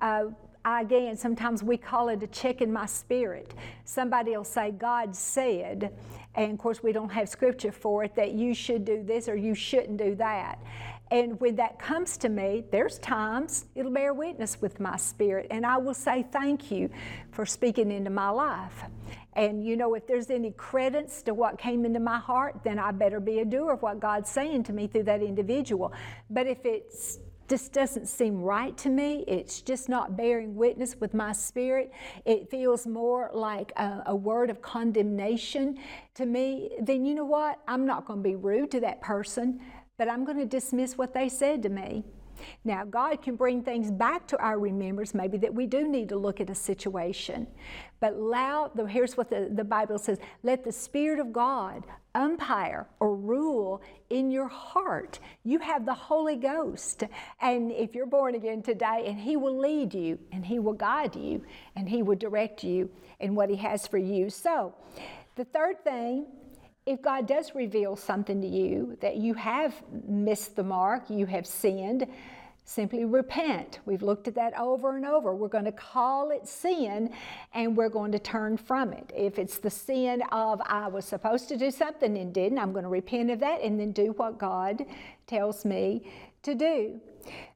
Uh, 0.00 0.26
again, 0.66 1.16
sometimes 1.16 1.62
we 1.62 1.76
call 1.76 2.08
it 2.08 2.22
a 2.22 2.26
check 2.26 2.60
in 2.60 2.72
my 2.72 2.86
spirit. 2.86 3.54
Somebody 3.84 4.36
will 4.36 4.44
say, 4.44 4.72
God 4.72 5.14
said, 5.14 5.94
and 6.34 6.52
of 6.52 6.58
course, 6.58 6.82
we 6.82 6.92
don't 6.92 7.10
have 7.10 7.28
scripture 7.28 7.72
for 7.72 8.04
it 8.04 8.14
that 8.16 8.32
you 8.32 8.54
should 8.54 8.84
do 8.84 9.02
this 9.02 9.28
or 9.28 9.36
you 9.36 9.54
shouldn't 9.54 9.96
do 9.96 10.14
that. 10.16 10.58
And 11.10 11.38
when 11.40 11.54
that 11.56 11.78
comes 11.78 12.16
to 12.18 12.28
me, 12.28 12.64
there's 12.72 12.98
times 12.98 13.66
it'll 13.76 13.92
bear 13.92 14.12
witness 14.12 14.60
with 14.60 14.80
my 14.80 14.96
spirit, 14.96 15.46
and 15.50 15.64
I 15.64 15.76
will 15.76 15.94
say 15.94 16.26
thank 16.32 16.70
you 16.70 16.90
for 17.30 17.46
speaking 17.46 17.92
into 17.92 18.10
my 18.10 18.28
life. 18.28 18.82
And 19.34 19.64
you 19.64 19.76
know, 19.76 19.94
if 19.94 20.06
there's 20.06 20.30
any 20.30 20.50
credence 20.50 21.22
to 21.22 21.34
what 21.34 21.58
came 21.58 21.84
into 21.84 22.00
my 22.00 22.18
heart, 22.18 22.60
then 22.64 22.78
I 22.78 22.90
better 22.90 23.20
be 23.20 23.38
a 23.38 23.44
doer 23.44 23.74
of 23.74 23.82
what 23.82 24.00
God's 24.00 24.30
saying 24.30 24.64
to 24.64 24.72
me 24.72 24.88
through 24.88 25.04
that 25.04 25.22
individual. 25.22 25.92
But 26.28 26.46
if 26.48 26.64
it's 26.64 27.20
just 27.48 27.72
doesn't 27.72 28.06
seem 28.06 28.40
right 28.40 28.76
to 28.78 28.88
me. 28.88 29.24
It's 29.26 29.60
just 29.60 29.88
not 29.88 30.16
bearing 30.16 30.56
witness 30.56 30.96
with 30.96 31.14
my 31.14 31.32
spirit. 31.32 31.92
It 32.24 32.50
feels 32.50 32.86
more 32.86 33.30
like 33.32 33.72
a, 33.76 34.02
a, 34.06 34.16
word 34.16 34.50
of 34.50 34.60
condemnation 34.62 35.78
to 36.14 36.26
me. 36.26 36.70
Then 36.80 37.04
you 37.04 37.14
know 37.14 37.24
what? 37.24 37.60
I'm 37.68 37.86
not 37.86 38.06
going 38.06 38.22
to 38.22 38.28
be 38.28 38.36
rude 38.36 38.70
to 38.72 38.80
that 38.80 39.00
person, 39.00 39.60
but 39.98 40.08
I'm 40.08 40.24
going 40.24 40.38
to 40.38 40.46
dismiss 40.46 40.98
what 40.98 41.14
they 41.14 41.28
said 41.28 41.62
to 41.64 41.68
me. 41.68 42.04
Now, 42.64 42.84
God 42.84 43.22
can 43.22 43.36
bring 43.36 43.62
things 43.62 43.90
back 43.90 44.26
to 44.28 44.38
our 44.38 44.58
remembrance, 44.58 45.14
maybe 45.14 45.38
that 45.38 45.54
we 45.54 45.66
do 45.66 45.88
need 45.88 46.08
to 46.10 46.16
look 46.16 46.40
at 46.40 46.50
a 46.50 46.54
situation. 46.54 47.46
But 48.00 48.12
allow, 48.12 48.70
the, 48.74 48.86
here's 48.86 49.16
what 49.16 49.30
the, 49.30 49.48
the 49.52 49.64
Bible 49.64 49.98
says 49.98 50.18
let 50.42 50.64
the 50.64 50.72
Spirit 50.72 51.18
of 51.18 51.32
God 51.32 51.84
umpire 52.14 52.86
or 53.00 53.14
rule 53.14 53.82
in 54.10 54.30
your 54.30 54.48
heart. 54.48 55.18
You 55.44 55.58
have 55.58 55.84
the 55.84 55.94
Holy 55.94 56.36
Ghost. 56.36 57.04
And 57.40 57.70
if 57.70 57.94
you're 57.94 58.06
born 58.06 58.34
again 58.34 58.62
today, 58.62 59.04
and 59.06 59.18
He 59.18 59.36
will 59.36 59.58
lead 59.58 59.94
you, 59.94 60.18
and 60.32 60.44
He 60.44 60.58
will 60.58 60.72
guide 60.72 61.14
you, 61.14 61.42
and 61.74 61.88
He 61.88 62.02
will 62.02 62.16
direct 62.16 62.64
you 62.64 62.90
in 63.20 63.34
what 63.34 63.50
He 63.50 63.56
has 63.56 63.86
for 63.86 63.98
you. 63.98 64.30
So, 64.30 64.74
the 65.36 65.44
third 65.44 65.84
thing 65.84 66.26
if 66.86 67.02
God 67.02 67.26
does 67.26 67.54
reveal 67.54 67.96
something 67.96 68.40
to 68.40 68.46
you 68.46 68.96
that 69.00 69.16
you 69.16 69.34
have 69.34 69.74
missed 70.06 70.54
the 70.54 70.62
mark, 70.62 71.10
you 71.10 71.26
have 71.26 71.44
sinned, 71.44 72.06
simply 72.64 73.04
repent. 73.04 73.80
We've 73.86 74.02
looked 74.02 74.28
at 74.28 74.36
that 74.36 74.56
over 74.58 74.96
and 74.96 75.04
over. 75.04 75.34
We're 75.34 75.48
going 75.48 75.64
to 75.64 75.72
call 75.72 76.30
it 76.30 76.46
sin 76.46 77.10
and 77.54 77.76
we're 77.76 77.88
going 77.88 78.12
to 78.12 78.20
turn 78.20 78.56
from 78.56 78.92
it. 78.92 79.12
If 79.16 79.38
it's 79.38 79.58
the 79.58 79.70
sin 79.70 80.22
of 80.30 80.60
I 80.64 80.86
was 80.86 81.04
supposed 81.04 81.48
to 81.48 81.56
do 81.56 81.72
something 81.72 82.16
and 82.16 82.32
didn't, 82.32 82.58
I'm 82.58 82.72
going 82.72 82.84
to 82.84 82.88
repent 82.88 83.30
of 83.32 83.40
that 83.40 83.62
and 83.62 83.78
then 83.80 83.90
do 83.90 84.12
what 84.12 84.38
God 84.38 84.84
tells 85.26 85.64
me 85.64 86.08
to 86.42 86.54
do. 86.54 87.00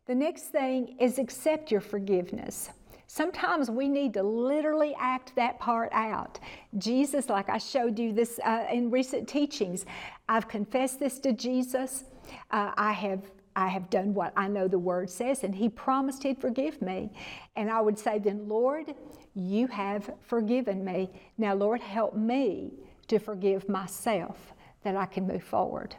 The 0.06 0.14
next 0.14 0.46
thing 0.46 0.96
is 0.98 1.18
accept 1.18 1.70
your 1.70 1.80
forgiveness. 1.80 2.70
Sometimes 3.12 3.68
we 3.68 3.88
need 3.88 4.14
to 4.14 4.22
literally 4.22 4.94
act 4.96 5.34
that 5.34 5.58
part 5.58 5.90
out. 5.92 6.38
Jesus, 6.78 7.28
like 7.28 7.48
I 7.48 7.58
showed 7.58 7.98
you 7.98 8.12
this 8.12 8.38
uh, 8.44 8.66
in 8.70 8.88
recent 8.88 9.26
teachings, 9.26 9.84
I've 10.28 10.46
confessed 10.46 11.00
this 11.00 11.18
to 11.20 11.32
Jesus. 11.32 12.04
Uh, 12.52 12.70
I 12.76 12.92
have 12.92 13.22
I 13.56 13.66
have 13.66 13.90
done 13.90 14.14
what 14.14 14.32
I 14.36 14.46
know 14.46 14.68
the 14.68 14.78
word 14.78 15.10
says, 15.10 15.42
and 15.42 15.52
he 15.52 15.68
promised 15.68 16.22
he'd 16.22 16.40
forgive 16.40 16.80
me. 16.80 17.10
And 17.56 17.68
I 17.68 17.80
would 17.80 17.98
say, 17.98 18.20
then, 18.20 18.48
Lord, 18.48 18.94
you 19.34 19.66
have 19.66 20.14
forgiven 20.20 20.84
me. 20.84 21.10
Now, 21.36 21.54
Lord, 21.54 21.80
help 21.80 22.14
me 22.14 22.74
to 23.08 23.18
forgive 23.18 23.68
myself 23.68 24.52
that 24.84 24.94
I 24.94 25.06
can 25.06 25.26
move 25.26 25.42
forward. 25.42 25.96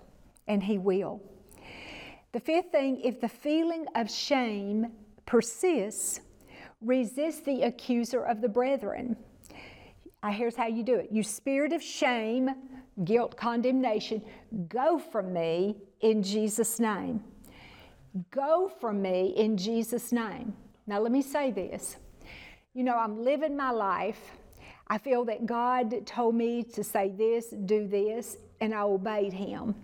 And 0.47 0.63
he 0.63 0.77
will. 0.77 1.21
The 2.31 2.39
fifth 2.39 2.71
thing 2.71 3.01
if 3.01 3.19
the 3.19 3.27
feeling 3.27 3.85
of 3.95 4.09
shame 4.09 4.93
persists, 5.25 6.21
Resist 6.81 7.45
the 7.45 7.63
accuser 7.63 8.23
of 8.23 8.41
the 8.41 8.49
brethren. 8.49 9.15
Uh, 10.23 10.31
here's 10.31 10.55
how 10.55 10.67
you 10.67 10.83
do 10.83 10.95
it. 10.95 11.09
You 11.11 11.23
spirit 11.23 11.73
of 11.73 11.81
shame, 11.81 12.49
guilt, 13.03 13.37
condemnation, 13.37 14.21
go 14.67 14.99
from 14.99 15.33
me 15.33 15.77
in 16.01 16.21
Jesus' 16.23 16.79
name. 16.79 17.23
Go 18.29 18.71
from 18.79 19.01
me 19.01 19.33
in 19.37 19.57
Jesus' 19.57 20.11
name. 20.11 20.53
Now, 20.85 20.99
let 20.99 21.11
me 21.11 21.21
say 21.21 21.51
this. 21.51 21.97
You 22.73 22.83
know, 22.83 22.97
I'm 22.97 23.23
living 23.23 23.55
my 23.55 23.71
life. 23.71 24.31
I 24.87 24.97
feel 24.97 25.23
that 25.25 25.45
God 25.45 26.05
told 26.05 26.35
me 26.35 26.63
to 26.63 26.83
say 26.83 27.09
this, 27.09 27.47
do 27.65 27.87
this, 27.87 28.37
and 28.59 28.73
I 28.73 28.81
obeyed 28.81 29.33
Him. 29.33 29.75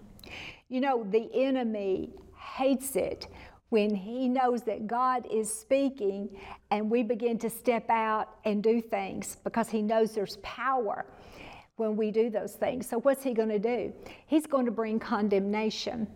You 0.68 0.82
know, 0.82 1.06
the 1.10 1.30
enemy 1.34 2.10
hates 2.36 2.96
it 2.96 3.28
when 3.70 3.94
he 3.94 4.30
knows 4.30 4.64
that 4.64 4.88
God 4.88 5.28
is 5.32 5.54
speaking 5.54 6.30
and 6.72 6.90
we 6.90 7.04
begin 7.04 7.38
to 7.40 7.50
step 7.50 7.90
out 7.90 8.38
and 8.46 8.64
do 8.64 8.82
things 8.82 9.38
because 9.44 9.70
he 9.70 9.82
knows 9.82 10.14
there's 10.14 10.38
power 10.38 11.06
when 11.76 11.96
we 11.96 12.12
do 12.12 12.30
those 12.30 12.54
things. 12.54 12.88
So, 12.88 13.00
what's 13.00 13.24
he 13.24 13.34
going 13.34 13.50
to 13.50 13.60
do? 13.60 13.94
He's 14.26 14.46
going 14.46 14.66
to 14.66 14.72
bring 14.72 15.00
condemnation. 15.00 16.08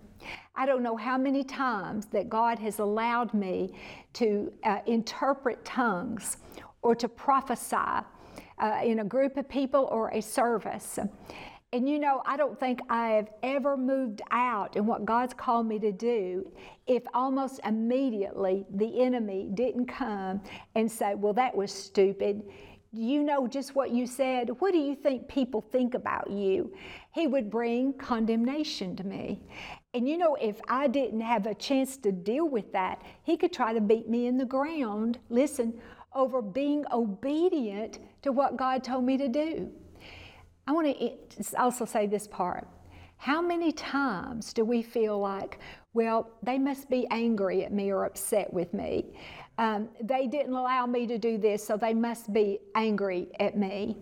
I 0.55 0.65
don't 0.65 0.83
know 0.83 0.95
how 0.95 1.17
many 1.17 1.43
times 1.43 2.05
that 2.07 2.29
God 2.29 2.59
has 2.59 2.79
allowed 2.79 3.33
me 3.33 3.73
to 4.13 4.51
uh, 4.63 4.79
interpret 4.85 5.63
tongues 5.65 6.37
or 6.81 6.95
to 6.95 7.07
prophesy 7.07 8.05
uh, 8.59 8.81
in 8.83 8.99
a 8.99 9.03
group 9.03 9.37
of 9.37 9.49
people 9.49 9.87
or 9.91 10.09
a 10.09 10.21
service. 10.21 10.99
And 11.73 11.87
you 11.87 11.99
know, 11.99 12.21
I 12.25 12.35
don't 12.35 12.59
think 12.59 12.81
I 12.89 13.11
have 13.11 13.29
ever 13.43 13.77
moved 13.77 14.21
out 14.29 14.75
in 14.75 14.85
what 14.85 15.05
God's 15.05 15.33
called 15.33 15.67
me 15.67 15.79
to 15.79 15.93
do 15.93 16.51
if 16.85 17.03
almost 17.13 17.61
immediately 17.63 18.65
the 18.73 19.01
enemy 19.01 19.47
didn't 19.53 19.85
come 19.85 20.41
and 20.75 20.91
say, 20.91 21.15
Well, 21.15 21.31
that 21.33 21.55
was 21.55 21.71
stupid. 21.71 22.43
You 22.91 23.23
know 23.23 23.47
just 23.47 23.73
what 23.73 23.91
you 23.91 24.05
said. 24.05 24.49
What 24.59 24.73
do 24.73 24.79
you 24.79 24.95
think 24.95 25.29
people 25.29 25.61
think 25.61 25.93
about 25.93 26.29
you? 26.29 26.73
He 27.13 27.25
would 27.25 27.49
bring 27.49 27.93
condemnation 27.93 28.97
to 28.97 29.05
me. 29.05 29.41
And 29.93 30.09
you 30.09 30.17
know, 30.17 30.35
if 30.41 30.59
I 30.67 30.89
didn't 30.89 31.21
have 31.21 31.45
a 31.45 31.55
chance 31.55 31.95
to 31.97 32.11
deal 32.11 32.49
with 32.49 32.73
that, 32.73 33.01
he 33.23 33.37
could 33.37 33.53
try 33.53 33.71
to 33.71 33.79
beat 33.79 34.09
me 34.09 34.27
in 34.27 34.37
the 34.37 34.43
ground, 34.43 35.19
listen, 35.29 35.79
over 36.13 36.41
being 36.41 36.83
obedient 36.91 37.99
to 38.23 38.33
what 38.33 38.57
God 38.57 38.83
told 38.83 39.05
me 39.05 39.15
to 39.15 39.29
do. 39.29 39.71
I 40.71 40.73
want 40.73 40.97
to 40.97 41.59
also 41.59 41.83
say 41.83 42.07
this 42.07 42.27
part. 42.27 42.65
How 43.17 43.41
many 43.41 43.73
times 43.73 44.53
do 44.53 44.63
we 44.63 44.81
feel 44.81 45.19
like, 45.19 45.59
well, 45.93 46.31
they 46.43 46.57
must 46.57 46.89
be 46.89 47.05
angry 47.11 47.65
at 47.65 47.73
me 47.73 47.91
or 47.91 48.05
upset 48.05 48.53
with 48.53 48.73
me? 48.73 49.11
Um, 49.57 49.89
they 50.01 50.27
didn't 50.27 50.53
allow 50.53 50.85
me 50.85 51.05
to 51.07 51.17
do 51.17 51.37
this, 51.37 51.61
so 51.61 51.75
they 51.75 51.93
must 51.93 52.31
be 52.31 52.59
angry 52.73 53.27
at 53.41 53.57
me. 53.57 53.97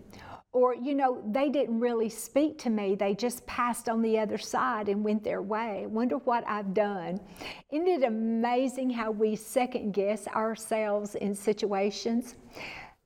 Or, 0.52 0.76
you 0.76 0.94
know, 0.94 1.24
they 1.32 1.48
didn't 1.48 1.80
really 1.80 2.08
speak 2.08 2.56
to 2.58 2.70
me. 2.70 2.94
They 2.94 3.16
just 3.16 3.44
passed 3.48 3.88
on 3.88 4.00
the 4.00 4.16
other 4.16 4.38
side 4.38 4.88
and 4.88 5.02
went 5.02 5.24
their 5.24 5.42
way. 5.42 5.86
Wonder 5.88 6.18
what 6.18 6.44
I've 6.46 6.72
done. 6.72 7.18
Isn't 7.72 7.88
it 7.88 8.04
amazing 8.04 8.90
how 8.90 9.10
we 9.10 9.34
second 9.34 9.90
guess 9.90 10.28
ourselves 10.28 11.16
in 11.16 11.34
situations? 11.34 12.36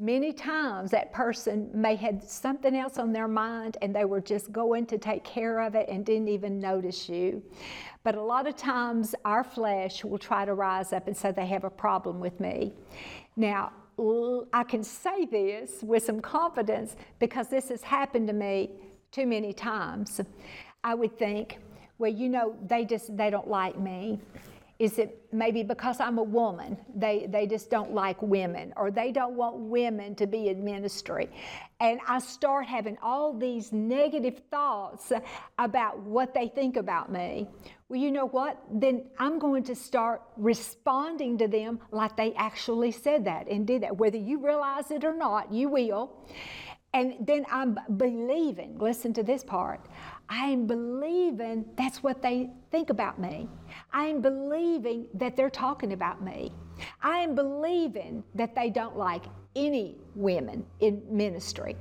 Many 0.01 0.33
times 0.33 0.91
that 0.91 1.13
person 1.13 1.71
may 1.73 1.95
have 1.95 2.25
something 2.25 2.75
else 2.75 2.99
on 2.99 3.13
their 3.13 3.29
mind 3.29 3.77
and 3.81 3.95
they 3.95 4.05
were 4.05 4.21
just 4.21 4.51
going 4.51 4.87
to 4.87 4.99
take 4.99 5.23
care 5.23 5.61
of 5.61 5.77
it 5.77 5.89
and 5.89 6.05
didn't 6.05 6.27
even 6.27 6.59
notice 6.59 7.09
you. 7.09 7.41
But 8.03 8.17
a 8.17 8.23
lot 8.23 8.49
of 8.49 8.57
times 8.57 9.15
our 9.25 9.45
flesh 9.45 10.03
will 10.03 10.19
try 10.19 10.45
to 10.45 10.55
rise 10.55 10.93
up 10.93 11.07
and 11.07 11.17
say 11.17 11.31
they 11.31 11.47
have 11.47 11.63
a 11.63 11.71
problem 11.71 12.19
with 12.19 12.41
me. 12.41 12.73
Now, 13.37 13.73
I 14.53 14.65
can 14.65 14.83
say 14.83 15.27
this 15.27 15.85
with 15.85 16.03
some 16.03 16.21
confidence 16.21 16.97
because 17.21 17.49
this 17.49 17.69
has 17.69 17.83
happened 17.83 18.27
to 18.27 18.35
me 18.35 18.71
too 19.13 19.27
many 19.27 19.53
times. 19.53 20.21
I 20.83 20.95
would 20.95 21.17
think, 21.17 21.59
well, 21.99 22.11
you 22.11 22.29
know, 22.29 22.57
they 22.67 22.85
just 22.85 23.17
they 23.17 23.31
don't 23.31 23.47
like 23.47 23.79
me. 23.79 24.19
Is 24.79 24.99
it 24.99 25.25
maybe 25.33 25.63
because 25.63 26.01
I'm 26.01 26.19
a 26.19 26.23
woman? 26.23 26.77
They, 26.97 27.27
they 27.29 27.47
just 27.47 27.71
don't 27.71 27.93
like 27.95 28.21
women, 28.21 28.73
or 28.77 28.91
they 28.91 29.13
don't 29.13 29.35
want 29.35 29.57
women 29.57 30.17
to 30.17 30.27
be 30.27 30.49
in 30.49 30.65
ministry. 30.65 31.31
And 31.79 32.01
I 32.09 32.19
start 32.19 32.67
having 32.67 32.99
all 33.01 33.33
these 33.33 33.73
negative 33.73 34.43
thoughts 34.51 35.13
about 35.59 36.01
what 36.01 36.35
they 36.35 36.49
think 36.49 36.77
about 36.77 37.13
me. 37.13 37.49
Well, 37.89 38.01
you 38.01 38.11
know 38.11 38.27
what? 38.27 38.61
Then 38.73 39.05
I'm 39.19 39.39
going 39.39 39.63
to 39.65 39.77
start 39.77 40.23
responding 40.37 41.39
to 41.39 41.47
them 41.47 41.79
like 41.93 42.17
they 42.17 42.35
actually 42.35 42.91
said 42.91 43.25
that 43.27 43.47
and 43.49 43.67
did 43.67 43.83
that. 43.83 43.97
Whether 43.97 44.19
you 44.19 44.45
realize 44.45 44.91
it 44.91 45.05
or 45.05 45.15
not, 45.15 45.53
you 45.53 45.69
will. 45.69 46.11
And 46.95 47.15
then 47.21 47.45
I'm 47.51 47.79
believing, 47.97 48.79
listen 48.79 49.13
to 49.15 49.23
this 49.23 49.43
part. 49.45 49.81
I 50.29 50.47
am 50.47 50.67
believing 50.67 51.65
that's 51.77 52.03
what 52.03 52.23
they 52.23 52.51
think 52.71 52.91
about 52.91 53.19
me. 53.19 53.49
I 53.93 54.05
am 54.07 54.21
believing 54.21 55.07
that 55.15 55.37
they're 55.37 55.51
talking 55.51 55.93
about 55.93 56.23
me. 56.23 56.53
I 57.03 57.19
am 57.19 57.35
believing 57.35 58.25
that 58.35 58.55
they 58.55 58.71
don't 58.71 58.97
like 58.97 59.25
any 59.55 59.97
women 60.15 60.65
in 60.81 61.03
ministry. 61.11 61.77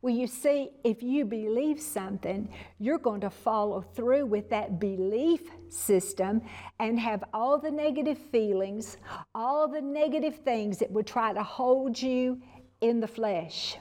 Well, 0.00 0.14
you 0.14 0.26
see, 0.26 0.70
if 0.84 1.02
you 1.02 1.24
believe 1.24 1.80
something, 1.80 2.48
you're 2.78 2.98
going 2.98 3.20
to 3.22 3.30
follow 3.30 3.82
through 3.94 4.26
with 4.26 4.48
that 4.50 4.78
belief 4.78 5.42
system 5.68 6.42
and 6.78 6.98
have 6.98 7.24
all 7.32 7.58
the 7.58 7.70
negative 7.70 8.18
feelings, 8.18 8.96
all 9.34 9.68
the 9.68 9.80
negative 9.80 10.36
things 10.44 10.78
that 10.78 10.90
would 10.90 11.06
try 11.06 11.32
to 11.32 11.42
hold 11.42 12.00
you 12.00 12.40
in 12.80 13.00
the 13.00 13.08
flesh. 13.08 13.76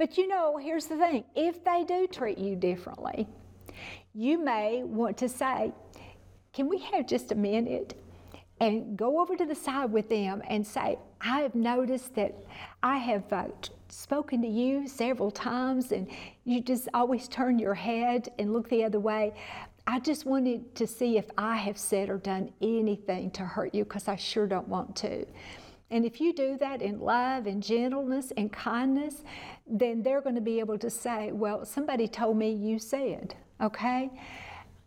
But 0.00 0.16
you 0.16 0.28
know, 0.28 0.56
here's 0.56 0.86
the 0.86 0.96
thing 0.96 1.24
if 1.36 1.62
they 1.62 1.84
do 1.84 2.06
treat 2.06 2.38
you 2.38 2.56
differently, 2.56 3.28
you 4.14 4.42
may 4.42 4.82
want 4.82 5.18
to 5.18 5.28
say, 5.28 5.72
Can 6.54 6.70
we 6.70 6.78
have 6.78 7.06
just 7.06 7.32
a 7.32 7.34
minute? 7.34 8.02
And 8.60 8.96
go 8.96 9.20
over 9.20 9.36
to 9.36 9.44
the 9.44 9.54
side 9.54 9.92
with 9.92 10.08
them 10.08 10.42
and 10.48 10.66
say, 10.66 10.98
I 11.20 11.40
have 11.40 11.54
noticed 11.54 12.14
that 12.14 12.34
I 12.82 12.96
have 12.96 13.30
uh, 13.30 13.48
spoken 13.90 14.40
to 14.40 14.48
you 14.48 14.88
several 14.88 15.30
times 15.30 15.92
and 15.92 16.08
you 16.44 16.62
just 16.62 16.88
always 16.94 17.28
turn 17.28 17.58
your 17.58 17.74
head 17.74 18.30
and 18.38 18.54
look 18.54 18.70
the 18.70 18.84
other 18.84 19.00
way. 19.00 19.34
I 19.86 20.00
just 20.00 20.24
wanted 20.24 20.74
to 20.76 20.86
see 20.86 21.18
if 21.18 21.26
I 21.36 21.56
have 21.56 21.76
said 21.76 22.08
or 22.08 22.16
done 22.16 22.52
anything 22.62 23.30
to 23.32 23.42
hurt 23.42 23.74
you 23.74 23.84
because 23.84 24.08
I 24.08 24.16
sure 24.16 24.46
don't 24.46 24.68
want 24.68 24.96
to. 24.96 25.26
And 25.90 26.04
if 26.04 26.20
you 26.20 26.32
do 26.32 26.56
that 26.58 26.82
in 26.82 27.00
love 27.00 27.46
and 27.46 27.62
gentleness 27.62 28.32
and 28.36 28.52
kindness, 28.52 29.24
then 29.66 30.02
they're 30.02 30.20
going 30.20 30.36
to 30.36 30.40
be 30.40 30.60
able 30.60 30.78
to 30.78 30.90
say, 30.90 31.32
Well, 31.32 31.64
somebody 31.64 32.06
told 32.06 32.36
me 32.36 32.52
you 32.52 32.78
said, 32.78 33.34
okay? 33.60 34.10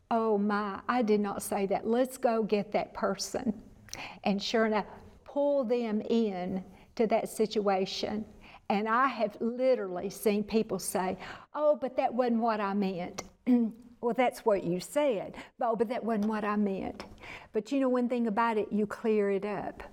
Oh 0.09 0.37
my, 0.37 0.79
I 0.87 1.01
did 1.01 1.19
not 1.19 1.41
say 1.41 1.65
that. 1.67 1.87
Let's 1.87 2.17
go 2.17 2.43
get 2.43 2.71
that 2.73 2.93
person. 2.93 3.53
And 4.23 4.41
sure 4.41 4.65
enough, 4.65 4.85
pull 5.25 5.63
them 5.63 6.01
in 6.01 6.63
to 6.95 7.07
that 7.07 7.29
situation. 7.29 8.25
And 8.69 8.87
I 8.87 9.07
have 9.07 9.35
literally 9.39 10.09
seen 10.09 10.43
people 10.43 10.79
say, 10.79 11.17
Oh, 11.53 11.77
but 11.79 11.97
that 11.97 12.13
wasn't 12.13 12.39
what 12.41 12.59
I 12.61 12.73
meant. 12.73 13.23
well, 14.01 14.13
that's 14.15 14.45
what 14.45 14.63
you 14.63 14.79
said. 14.79 15.35
Oh, 15.61 15.75
but 15.75 15.89
that 15.89 16.03
wasn't 16.03 16.27
what 16.27 16.45
I 16.45 16.55
meant. 16.55 17.03
But 17.51 17.71
you 17.71 17.79
know, 17.79 17.89
one 17.89 18.07
thing 18.07 18.27
about 18.27 18.57
it, 18.57 18.67
you 18.71 18.85
clear 18.85 19.31
it 19.31 19.45
up. 19.45 19.83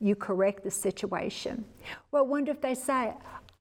You 0.00 0.14
correct 0.14 0.64
the 0.64 0.70
situation. 0.70 1.64
Well, 2.12 2.26
wonder 2.26 2.52
if 2.52 2.60
they 2.60 2.74
say, 2.74 3.14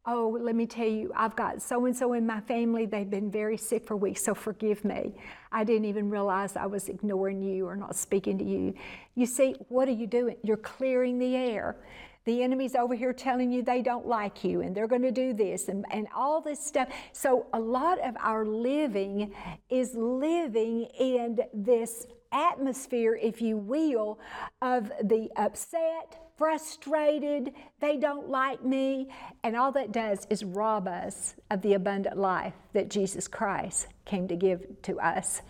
Oh, 0.06 0.38
let 0.41 0.54
me 0.54 0.65
tell 0.65 0.88
you, 0.88 1.13
I've 1.15 1.34
got 1.38 1.62
so 1.62 1.86
and 1.86 1.95
so 1.95 2.12
in 2.12 2.28
my 2.28 2.41
family. 2.41 2.86
They've 2.86 3.10
been 3.10 3.32
very 3.32 3.56
sick 3.56 3.88
for 3.88 3.95
weeks, 3.95 4.21
so 4.21 4.36
forgive 4.36 4.84
me. 4.84 5.13
I 5.49 5.63
didn't 5.63 5.86
even 5.86 6.10
realize 6.10 6.58
I 6.58 6.65
was 6.65 6.89
ignoring 6.89 7.41
you 7.41 7.65
or 7.65 7.78
not 7.78 7.95
speaking 7.95 8.38
to 8.39 8.43
you. 8.43 8.73
You 9.15 9.26
see, 9.26 9.56
what 9.69 9.88
are 9.88 9.93
you 9.93 10.06
doing? 10.06 10.36
You're 10.43 10.58
clearing 10.58 11.19
the 11.19 11.38
air. 11.38 11.78
The 12.26 12.41
enemy's 12.41 12.76
over 12.76 12.95
here 12.95 13.13
telling 13.13 13.52
you 13.52 13.63
they 13.63 13.82
don't 13.82 14.06
like 14.06 14.43
you 14.43 14.62
and 14.62 14.76
they're 14.76 14.88
going 14.88 15.02
to 15.02 15.12
do 15.12 15.34
this 15.34 15.69
and, 15.69 15.86
and 15.91 16.08
all 16.15 16.41
this 16.41 16.65
stuff. 16.65 16.89
So, 17.12 17.47
a 17.54 17.60
lot 17.60 17.99
of 17.99 18.15
our 18.19 18.45
living 18.45 19.34
is 19.69 19.93
living 19.93 20.84
in 20.99 21.39
this 21.54 22.08
atmosphere, 22.33 23.17
if 23.21 23.41
you 23.41 23.57
will, 23.57 24.19
of 24.61 24.91
the 25.03 25.29
upset, 25.35 26.17
frustrated, 26.37 27.53
they 27.79 27.97
don't 27.97 28.29
like 28.29 28.63
me. 28.63 29.07
And 29.43 29.55
all 29.55 29.71
that 29.73 29.91
does 29.91 30.25
is 30.29 30.43
rob 30.43 30.87
us 30.87 31.35
of 31.51 31.61
the 31.61 31.73
abundant 31.73 32.17
life 32.17 32.53
that 32.73 32.89
Jesus 32.89 33.27
Christ 33.27 33.87
came 34.05 34.27
to 34.27 34.35
give 34.35 34.65
to 34.83 34.99
us. 34.99 35.41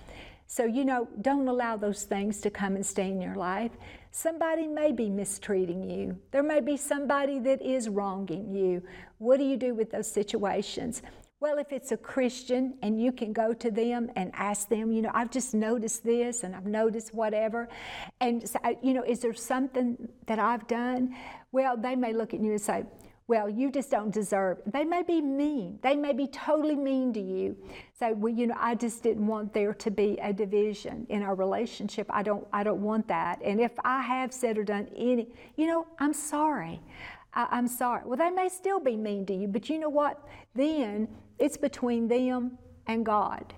So, 0.45 0.65
you 0.65 0.85
know, 0.85 1.07
don't 1.21 1.47
allow 1.47 1.77
those 1.77 2.03
things 2.03 2.39
to 2.41 2.49
come 2.49 2.75
and 2.75 2.85
stay 2.85 3.09
in 3.09 3.21
your 3.21 3.35
life. 3.35 3.71
Somebody 4.11 4.67
may 4.67 4.91
be 4.91 5.09
mistreating 5.09 5.89
you. 5.89 6.19
There 6.31 6.43
may 6.43 6.59
be 6.59 6.77
somebody 6.77 7.39
that 7.39 7.61
is 7.61 7.89
wronging 7.89 8.53
you. 8.53 8.83
What 9.17 9.37
do 9.39 9.45
you 9.45 9.57
do 9.57 9.73
with 9.73 9.89
those 9.89 10.11
situations? 10.11 11.01
Well, 11.43 11.57
if 11.57 11.73
it's 11.73 11.91
a 11.91 11.97
Christian 11.97 12.75
and 12.81 13.03
you 13.03 13.11
can 13.11 13.33
go 13.33 13.51
to 13.51 13.69
them 13.69 14.09
and 14.15 14.31
ask 14.33 14.69
them, 14.69 14.93
you 14.93 15.01
know, 15.01 15.11
I've 15.13 15.29
just 15.29 15.53
noticed 15.53 16.01
this 16.05 16.45
and 16.45 16.55
I've 16.55 16.65
noticed 16.65 17.13
whatever. 17.13 17.67
And, 18.21 18.49
you 18.81 18.93
know, 18.93 19.03
is 19.03 19.19
there 19.19 19.33
something 19.33 20.07
that 20.27 20.39
I've 20.39 20.65
done? 20.67 21.13
Well, 21.51 21.75
they 21.75 21.97
may 21.97 22.13
look 22.13 22.33
at 22.33 22.39
you 22.39 22.51
and 22.51 22.61
say, 22.61 22.85
well, 23.27 23.49
you 23.49 23.71
just 23.71 23.91
don't 23.91 24.09
deserve. 24.09 24.59
They 24.65 24.85
may 24.85 25.03
be 25.03 25.19
mean. 25.19 25.79
They 25.81 25.97
may 25.97 26.13
be 26.13 26.27
totally 26.27 26.77
mean 26.77 27.11
to 27.11 27.19
you. 27.19 27.57
Say, 27.91 28.13
well, 28.13 28.33
you 28.33 28.47
know, 28.47 28.55
I 28.57 28.75
just 28.75 29.03
didn't 29.03 29.27
want 29.27 29.53
there 29.53 29.73
to 29.73 29.91
be 29.91 30.17
a 30.21 30.31
division 30.31 31.05
in 31.09 31.23
our 31.23 31.35
relationship. 31.35 32.07
I 32.09 32.23
don't, 32.23 32.47
I 32.53 32.63
don't 32.63 32.81
want 32.81 33.09
that. 33.09 33.41
And 33.43 33.59
if 33.59 33.73
I 33.83 34.01
have 34.01 34.33
said 34.33 34.57
or 34.57 34.63
done 34.63 34.87
any, 34.95 35.27
you 35.57 35.67
know, 35.67 35.87
I'm 35.99 36.13
sorry. 36.13 36.79
I, 37.35 37.57
am 37.57 37.67
sorry. 37.67 38.03
Well, 38.05 38.17
they 38.17 38.29
may 38.29 38.49
still 38.49 38.79
be 38.79 38.95
mean 38.95 39.25
to 39.27 39.33
you, 39.33 39.47
but 39.47 39.69
you 39.69 39.79
know 39.79 39.89
what? 39.89 40.19
Then 40.55 41.07
it's 41.39 41.57
between 41.57 42.07
them 42.07 42.57
and 42.87 43.05
God. 43.05 43.53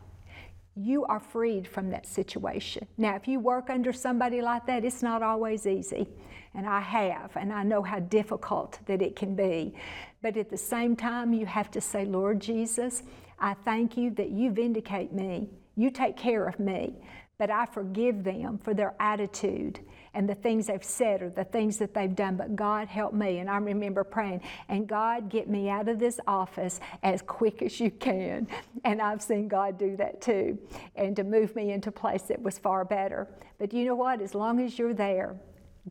You 0.75 1.05
are 1.05 1.19
freed 1.19 1.67
from 1.67 1.89
that 1.91 2.05
situation. 2.05 2.87
Now, 2.97 3.15
if 3.15 3.27
you 3.27 3.39
work 3.39 3.69
under 3.69 3.93
somebody 3.93 4.41
like 4.41 4.65
that, 4.67 4.83
it's 4.83 5.01
not 5.01 5.23
always 5.23 5.65
easy. 5.65 6.07
And 6.53 6.67
I 6.67 6.79
have, 6.79 7.31
and 7.35 7.51
I 7.51 7.63
know 7.63 7.81
how 7.81 7.99
difficult 7.99 8.79
that 8.85 9.01
it 9.01 9.15
can 9.15 9.35
be. 9.35 9.73
But 10.21 10.37
at 10.37 10.49
the 10.49 10.57
same 10.57 10.95
time, 10.95 11.33
you 11.33 11.45
have 11.45 11.71
to 11.71 11.81
say, 11.81 12.05
Lord 12.05 12.39
Jesus, 12.39 13.03
I 13.39 13.53
thank 13.53 13.97
you 13.97 14.09
that 14.11 14.29
you 14.29 14.51
vindicate 14.51 15.13
me. 15.13 15.49
You 15.75 15.91
take 15.91 16.15
care 16.15 16.45
of 16.47 16.59
me. 16.59 16.95
But 17.37 17.51
I 17.51 17.65
forgive 17.65 18.23
them 18.23 18.57
for 18.57 18.73
their 18.73 18.93
attitude 18.99 19.79
and 20.13 20.29
the 20.29 20.35
things 20.35 20.67
they've 20.67 20.83
said 20.83 21.21
or 21.21 21.29
the 21.29 21.43
things 21.43 21.77
that 21.77 21.93
they've 21.93 22.15
done, 22.15 22.37
but 22.37 22.55
God 22.55 22.87
help 22.87 23.13
me. 23.13 23.39
And 23.39 23.49
I 23.49 23.57
remember 23.57 24.05
praying, 24.05 24.41
and 24.69 24.87
God, 24.87 25.29
get 25.29 25.49
me 25.49 25.69
out 25.69 25.89
of 25.89 25.99
this 25.99 26.19
office 26.25 26.79
as 27.03 27.21
quick 27.21 27.61
as 27.61 27.79
you 27.79 27.91
can. 27.91 28.47
And 28.85 29.01
I've 29.01 29.21
seen 29.21 29.49
God 29.49 29.77
do 29.77 29.97
that 29.97 30.21
too, 30.21 30.57
and 30.95 31.15
to 31.17 31.23
move 31.23 31.55
me 31.55 31.71
into 31.71 31.89
a 31.89 31.91
place 31.91 32.23
that 32.23 32.41
was 32.41 32.57
far 32.57 32.85
better. 32.85 33.27
But 33.59 33.73
you 33.73 33.83
know 33.83 33.95
what? 33.95 34.21
As 34.21 34.33
long 34.33 34.61
as 34.61 34.79
you're 34.79 34.93
there, 34.93 35.35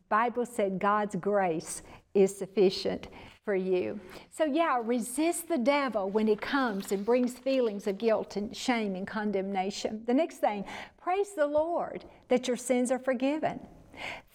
Bible 0.09 0.45
said 0.45 0.79
God's 0.79 1.15
grace 1.15 1.83
is 2.15 2.35
sufficient 2.35 3.07
for 3.43 3.55
you. 3.55 3.99
So, 4.31 4.43
yeah, 4.43 4.81
resist 4.83 5.47
the 5.47 5.57
devil 5.59 6.09
when 6.09 6.25
he 6.25 6.35
comes 6.35 6.91
and 6.91 7.05
brings 7.05 7.33
feelings 7.33 7.85
of 7.85 7.99
guilt 7.99 8.35
and 8.35 8.55
shame 8.57 8.95
and 8.95 9.05
condemnation. 9.05 10.01
The 10.07 10.15
next 10.15 10.37
thing, 10.37 10.65
praise 10.97 11.33
the 11.35 11.45
Lord 11.45 12.05
that 12.29 12.47
your 12.47 12.57
sins 12.57 12.91
are 12.91 12.97
forgiven. 12.97 13.59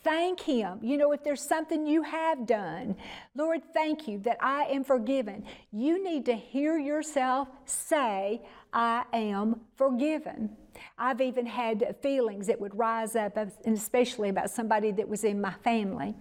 Thank 0.02 0.40
Him. 0.40 0.78
You 0.80 0.96
know, 0.96 1.12
if 1.12 1.22
there's 1.22 1.42
something 1.42 1.86
you 1.86 2.02
have 2.02 2.46
done, 2.46 2.96
Lord, 3.34 3.60
thank 3.74 4.08
you 4.08 4.18
that 4.20 4.38
I 4.40 4.64
am 4.64 4.84
forgiven. 4.84 5.44
You 5.72 6.02
need 6.02 6.24
to 6.26 6.34
hear 6.34 6.78
yourself 6.78 7.48
say, 7.66 8.40
I 8.72 9.04
am 9.12 9.60
forgiven. 9.76 10.56
I've 10.96 11.20
even 11.20 11.44
had 11.44 11.96
feelings 12.00 12.46
that 12.46 12.58
would 12.58 12.74
rise 12.78 13.14
up, 13.14 13.36
and 13.36 13.76
especially 13.76 14.30
about 14.30 14.50
somebody 14.50 14.90
that 14.92 15.06
was 15.06 15.24
in 15.24 15.40
my 15.40 15.52
family 15.64 16.14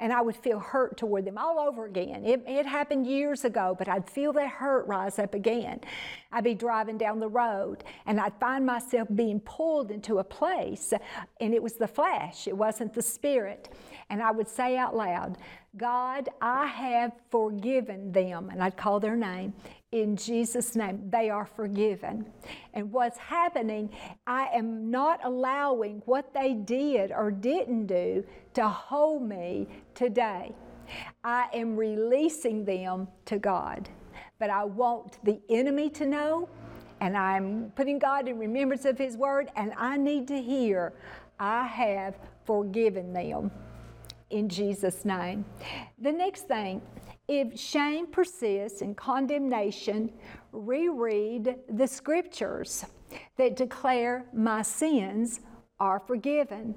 and 0.00 0.12
I 0.12 0.22
would 0.22 0.34
feel 0.34 0.58
hurt 0.58 0.96
toward 0.96 1.26
them 1.26 1.36
all 1.38 1.60
over 1.60 1.84
again. 1.84 2.24
It, 2.24 2.42
it, 2.46 2.66
happened 2.66 3.06
years 3.06 3.44
ago, 3.44 3.76
but 3.78 3.88
I'd 3.88 4.08
feel 4.08 4.32
that 4.32 4.48
hurt 4.48 4.86
rise 4.86 5.18
up 5.18 5.34
again. 5.34 5.80
I'd 6.32 6.44
be 6.44 6.54
driving 6.54 6.96
down 6.96 7.20
the 7.20 7.28
road 7.28 7.84
and 8.06 8.18
I'd 8.18 8.38
find 8.40 8.64
myself 8.64 9.08
being 9.14 9.40
pulled 9.40 9.90
into 9.90 10.18
a 10.18 10.24
place, 10.24 10.94
and 11.40 11.52
it 11.52 11.62
was 11.62 11.74
the 11.74 11.86
flesh, 11.86 12.48
it 12.48 12.56
wasn't 12.56 12.94
the 12.94 13.02
spirit. 13.02 13.68
And 14.08 14.22
I 14.22 14.30
would 14.30 14.48
say 14.48 14.76
out 14.76 14.96
loud, 14.96 15.36
God, 15.76 16.28
I 16.40 16.66
have 16.66 17.12
forgiven 17.30 18.10
them, 18.10 18.50
and 18.50 18.60
I'd 18.60 18.76
call 18.76 18.98
their 18.98 19.14
name, 19.14 19.54
in 19.92 20.16
Jesus' 20.16 20.74
name. 20.74 21.08
They 21.10 21.30
are 21.30 21.46
forgiven. 21.46 22.26
And 22.74 22.90
what's 22.90 23.18
happening, 23.18 23.90
I 24.26 24.48
am 24.52 24.90
not 24.90 25.20
allowing 25.22 26.02
what 26.06 26.34
they 26.34 26.54
did 26.54 27.12
or 27.12 27.30
didn't 27.30 27.86
do 27.86 28.24
to 28.54 28.68
hold 28.68 29.22
me 29.22 29.68
today. 29.94 30.56
I 31.22 31.48
am 31.54 31.76
releasing 31.76 32.64
them 32.64 33.06
to 33.26 33.38
God. 33.38 33.88
But 34.40 34.50
I 34.50 34.64
want 34.64 35.24
the 35.24 35.40
enemy 35.48 35.88
to 35.90 36.04
know, 36.04 36.48
and 37.00 37.16
I'm 37.16 37.70
putting 37.76 38.00
God 38.00 38.26
in 38.26 38.40
remembrance 38.40 38.86
of 38.86 38.98
His 38.98 39.16
word, 39.16 39.52
and 39.54 39.72
I 39.76 39.96
need 39.96 40.26
to 40.28 40.42
hear, 40.42 40.94
I 41.38 41.64
have 41.64 42.18
forgiven 42.44 43.12
them 43.12 43.52
in 44.30 44.48
Jesus' 44.48 45.04
name. 45.04 45.44
The 45.98 46.12
next 46.12 46.48
thing, 46.48 46.82
if 47.28 47.58
shame 47.58 48.06
persists 48.06 48.82
and 48.82 48.96
condemnation, 48.96 50.12
reread 50.52 51.56
the 51.68 51.86
scriptures 51.86 52.84
that 53.36 53.56
declare 53.56 54.26
my 54.32 54.62
sins 54.62 55.40
are 55.78 55.98
forgiven. 55.98 56.74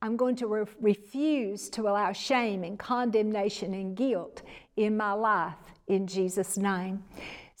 I'm 0.00 0.16
going 0.16 0.36
to 0.36 0.46
re- 0.46 0.64
refuse 0.80 1.68
to 1.70 1.82
allow 1.82 2.12
shame 2.12 2.64
and 2.64 2.78
condemnation 2.78 3.72
and 3.74 3.96
guilt 3.96 4.42
in 4.76 4.96
my 4.96 5.12
life 5.12 5.54
in 5.86 6.06
Jesus' 6.06 6.56
name. 6.56 7.04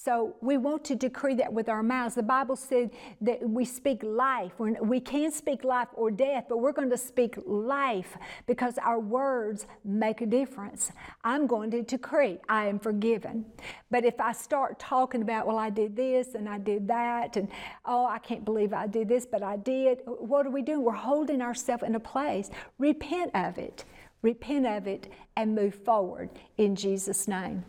So 0.04 0.34
we 0.40 0.56
want 0.56 0.84
to 0.86 0.96
decree 0.96 1.36
that 1.36 1.52
with 1.52 1.68
our 1.68 1.82
mouths. 1.84 2.16
The 2.16 2.24
Bible 2.24 2.56
said 2.56 2.90
that 3.20 3.48
we 3.48 3.64
speak 3.64 4.02
life. 4.02 4.50
We 4.58 4.98
can't 4.98 5.32
speak 5.32 5.62
life 5.62 5.86
or 5.94 6.10
death, 6.10 6.46
but 6.48 6.58
we're 6.58 6.72
going 6.72 6.90
to 6.90 6.98
speak 6.98 7.36
life 7.46 8.16
because 8.48 8.78
our 8.78 8.98
words 8.98 9.66
make 9.84 10.20
a 10.20 10.26
difference. 10.26 10.90
I'm 11.22 11.46
going 11.46 11.70
to 11.70 11.82
decree 11.82 12.40
I 12.48 12.66
am 12.66 12.80
forgiven. 12.80 13.44
But 13.92 14.04
if 14.04 14.20
I 14.20 14.32
start 14.32 14.80
talking 14.80 15.22
about, 15.22 15.46
well, 15.46 15.58
I 15.58 15.70
did 15.70 15.94
this 15.94 16.34
and 16.34 16.48
I 16.48 16.58
did 16.58 16.88
that, 16.88 17.36
and 17.36 17.46
oh, 17.84 18.04
I 18.04 18.18
can't 18.18 18.44
believe 18.44 18.72
I 18.72 18.88
did 18.88 19.08
this, 19.08 19.24
but 19.24 19.44
I 19.44 19.56
did, 19.56 20.00
what 20.06 20.46
are 20.48 20.50
we 20.50 20.62
doing? 20.62 20.82
We're 20.82 20.94
holding 20.94 21.40
ourselves 21.40 21.84
in 21.84 21.94
a 21.94 22.00
place. 22.00 22.50
Repent 22.80 23.30
of 23.36 23.56
it. 23.56 23.84
Repent 24.22 24.66
of 24.66 24.88
it 24.88 25.12
and 25.36 25.54
move 25.54 25.76
forward 25.76 26.30
in 26.58 26.74
Jesus' 26.74 27.28
name. 27.28 27.64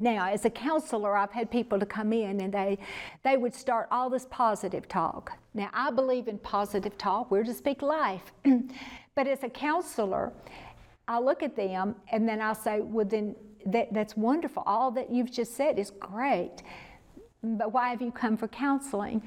Now, 0.00 0.28
as 0.28 0.44
a 0.44 0.50
counselor, 0.50 1.16
I've 1.16 1.32
had 1.32 1.50
people 1.50 1.78
to 1.80 1.86
come 1.86 2.12
in 2.12 2.40
and 2.40 2.52
they, 2.52 2.78
they 3.24 3.36
would 3.36 3.54
start 3.54 3.88
all 3.90 4.08
this 4.08 4.26
positive 4.30 4.88
talk. 4.88 5.32
Now, 5.54 5.70
I 5.72 5.90
believe 5.90 6.28
in 6.28 6.38
positive 6.38 6.96
talk. 6.96 7.30
We're 7.30 7.44
to 7.44 7.54
speak 7.54 7.82
life. 7.82 8.32
but 9.14 9.26
as 9.26 9.42
a 9.42 9.48
counselor, 9.48 10.32
I 11.08 11.18
look 11.18 11.42
at 11.42 11.56
them 11.56 11.96
and 12.12 12.28
then 12.28 12.40
I'll 12.40 12.54
say, 12.54 12.80
well, 12.80 13.06
then 13.06 13.34
that, 13.66 13.92
that's 13.92 14.16
wonderful. 14.16 14.62
All 14.66 14.90
that 14.92 15.10
you've 15.10 15.32
just 15.32 15.56
said 15.56 15.78
is 15.78 15.90
great. 15.90 16.62
But 17.42 17.72
why 17.72 17.88
have 17.88 18.02
you 18.02 18.12
come 18.12 18.36
for 18.36 18.48
counseling? 18.48 19.22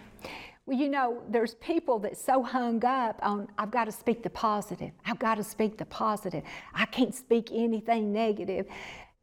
Well, 0.65 0.77
you 0.77 0.89
know, 0.89 1.23
there's 1.27 1.55
people 1.55 1.97
that 1.99 2.17
so 2.17 2.43
hung 2.43 2.85
up 2.85 3.19
on, 3.23 3.47
I've 3.57 3.71
got 3.71 3.85
to 3.85 3.91
speak 3.91 4.21
the 4.21 4.29
positive. 4.29 4.91
I've 5.05 5.17
got 5.17 5.35
to 5.35 5.43
speak 5.43 5.77
the 5.77 5.85
positive. 5.85 6.43
I 6.73 6.85
can't 6.85 7.15
speak 7.15 7.49
anything 7.51 8.13
negative 8.13 8.67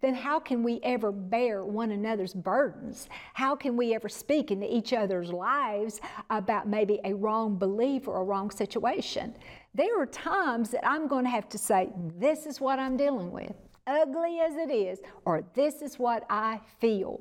then 0.01 0.15
how 0.15 0.39
can 0.39 0.63
we 0.63 0.81
ever 0.83 1.11
bear 1.11 1.65
one 1.65 1.91
another's 1.91 2.35
burdens? 2.35 3.09
How 3.35 3.57
can 3.57 3.77
we 3.77 3.95
ever 3.95 4.09
speak 4.09 4.51
into 4.51 4.73
each 4.73 4.93
other's 4.93 5.33
lives 5.33 6.01
about 6.31 6.69
maybe 6.69 7.01
a 7.05 7.15
wrong 7.15 7.57
belief 7.59 8.07
or 8.07 8.21
a 8.21 8.25
wrong 8.25 8.51
situation? 8.51 9.35
There 9.75 10.01
are 10.01 10.07
times 10.07 10.71
that 10.71 10.87
I'm 10.87 11.09
going 11.09 11.25
to 11.25 11.31
have 11.31 11.49
to 11.51 11.59
say, 11.59 11.91
This 12.17 12.47
is 12.47 12.61
what 12.61 12.79
I'm 12.79 12.97
dealing 12.97 13.33
with, 13.33 13.53
ugly 13.87 14.41
as 14.41 14.55
it 14.55 14.71
is, 14.71 15.01
or 15.25 15.45
this 15.55 15.83
is 15.83 15.99
what 15.99 16.25
I 16.31 16.61
feel 16.81 17.21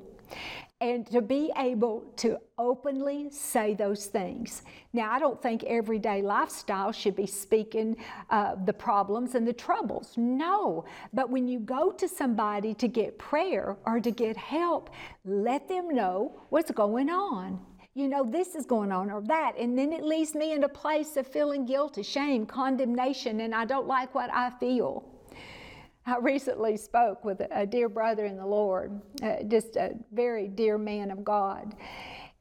and 0.80 1.06
to 1.08 1.20
be 1.20 1.50
able 1.56 2.04
to 2.16 2.38
openly 2.56 3.28
say 3.30 3.74
those 3.74 4.06
things. 4.06 4.62
Now, 4.92 5.10
I 5.10 5.18
don't 5.18 5.42
think 5.42 5.64
everyday 5.64 6.22
lifestyle 6.22 6.92
should 6.92 7.16
be 7.16 7.26
speaking 7.26 7.96
uh, 8.30 8.54
the 8.64 8.72
problems 8.72 9.34
and 9.34 9.46
the 9.46 9.52
troubles. 9.52 10.14
No, 10.16 10.84
but 11.12 11.30
when 11.30 11.48
you 11.48 11.58
go 11.58 11.90
to 11.92 12.08
somebody 12.08 12.74
to 12.74 12.86
get 12.86 13.18
prayer 13.18 13.76
or 13.86 13.98
to 13.98 14.10
get 14.12 14.36
help, 14.36 14.90
let 15.24 15.68
them 15.68 15.88
know 15.88 16.40
what's 16.50 16.70
going 16.70 17.10
on. 17.10 17.60
You 17.94 18.08
know, 18.08 18.24
this 18.24 18.54
is 18.54 18.64
going 18.64 18.92
on 18.92 19.10
or 19.10 19.20
that. 19.22 19.58
And 19.58 19.76
then 19.76 19.92
it 19.92 20.04
leaves 20.04 20.36
me 20.36 20.52
in 20.52 20.62
a 20.62 20.68
place 20.68 21.16
of 21.16 21.26
feeling 21.26 21.66
guilty, 21.66 22.04
shame, 22.04 22.46
condemnation, 22.46 23.40
and 23.40 23.52
I 23.52 23.64
don't 23.64 23.88
like 23.88 24.14
what 24.14 24.30
I 24.32 24.50
feel. 24.60 25.17
I 26.08 26.16
recently 26.16 26.78
spoke 26.78 27.22
with 27.22 27.42
a 27.50 27.66
dear 27.66 27.90
brother 27.90 28.24
in 28.24 28.38
the 28.38 28.46
Lord, 28.46 28.98
uh, 29.22 29.42
just 29.46 29.76
a 29.76 29.92
very 30.10 30.48
dear 30.48 30.78
man 30.78 31.10
of 31.10 31.22
God. 31.22 31.74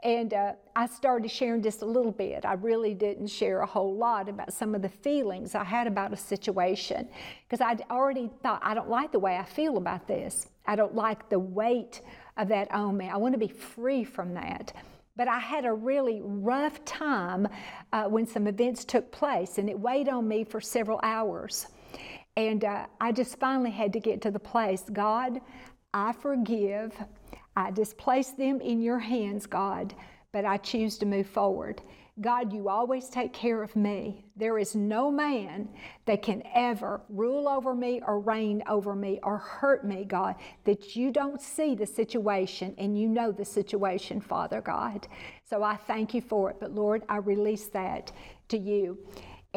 And 0.03 0.33
uh, 0.33 0.53
I 0.73 0.85
started 0.87 1.29
sharing 1.29 1.61
just 1.61 1.81
a 1.81 1.85
little 1.85 2.13
bit. 2.13 2.45
I 2.45 2.53
really 2.53 2.93
didn't 2.93 3.27
share 3.27 3.59
a 3.59 3.65
whole 3.65 3.93
lot 3.93 4.29
about 4.29 4.53
some 4.53 4.73
of 4.73 4.81
the 4.81 4.87
feelings 4.87 5.53
I 5.53 5.65
had 5.65 5.85
about 5.85 6.13
a 6.13 6.15
situation 6.15 7.09
because 7.43 7.59
I'd 7.59 7.83
already 7.91 8.29
thought, 8.41 8.61
I 8.63 8.73
don't 8.73 8.89
like 8.89 9.11
the 9.11 9.19
way 9.19 9.35
I 9.35 9.43
feel 9.43 9.75
about 9.75 10.07
this. 10.07 10.47
I 10.65 10.77
don't 10.77 10.95
like 10.95 11.27
the 11.27 11.39
weight 11.39 11.99
of 12.37 12.47
that 12.47 12.71
on 12.71 12.95
me. 12.95 13.09
I 13.09 13.17
want 13.17 13.33
to 13.33 13.39
be 13.39 13.49
free 13.49 14.05
from 14.05 14.33
that. 14.35 14.71
But 15.17 15.27
I 15.27 15.39
had 15.39 15.65
a 15.65 15.73
really 15.73 16.21
rough 16.23 16.85
time 16.85 17.49
uh, 17.91 18.05
when 18.05 18.27
some 18.27 18.47
events 18.47 18.85
took 18.85 19.11
place, 19.11 19.57
and 19.57 19.69
it 19.69 19.77
weighed 19.77 20.07
on 20.07 20.25
me 20.25 20.45
for 20.45 20.61
several 20.61 21.01
hours. 21.03 21.67
And 22.37 22.63
uh, 22.63 22.85
I 23.01 23.11
just 23.11 23.39
finally 23.39 23.71
had 23.71 23.91
to 23.93 23.99
get 23.99 24.21
to 24.21 24.31
the 24.31 24.39
place 24.39 24.83
God, 24.93 25.41
I 25.93 26.13
forgive. 26.13 26.93
I 27.55 27.71
just 27.71 27.97
place 27.97 28.29
them 28.29 28.61
in 28.61 28.79
your 28.79 28.99
hands, 28.99 29.47
God, 29.47 29.95
but 30.31 30.45
I 30.45 30.57
choose 30.57 30.99
to 30.99 31.07
move 31.07 31.25
forward. 31.25 31.81
God, 32.21 32.53
you 32.53 32.69
always 32.69 33.09
take 33.09 33.33
care 33.33 33.63
of 33.63 33.75
me. 33.75 34.25
There 34.35 34.59
is 34.59 34.75
no 34.75 35.09
man 35.11 35.69
that 36.05 36.21
can 36.21 36.43
ever 36.53 37.01
rule 37.09 37.47
over 37.47 37.73
me 37.73 38.01
or 38.05 38.19
reign 38.19 38.63
over 38.67 38.95
me 38.95 39.19
or 39.23 39.37
hurt 39.37 39.85
me, 39.85 40.03
God, 40.03 40.35
that 40.65 40.95
you 40.95 41.11
don't 41.11 41.41
see 41.41 41.73
the 41.75 41.85
situation 41.85 42.75
and 42.77 42.99
you 42.99 43.07
know 43.07 43.31
the 43.31 43.45
situation, 43.45 44.21
Father 44.21 44.61
God. 44.61 45.07
So 45.43 45.63
I 45.63 45.75
thank 45.75 46.13
you 46.13 46.21
for 46.21 46.51
it. 46.51 46.57
But 46.59 46.73
Lord, 46.73 47.03
I 47.09 47.17
release 47.17 47.67
that 47.67 48.11
to 48.49 48.57
you. 48.57 48.97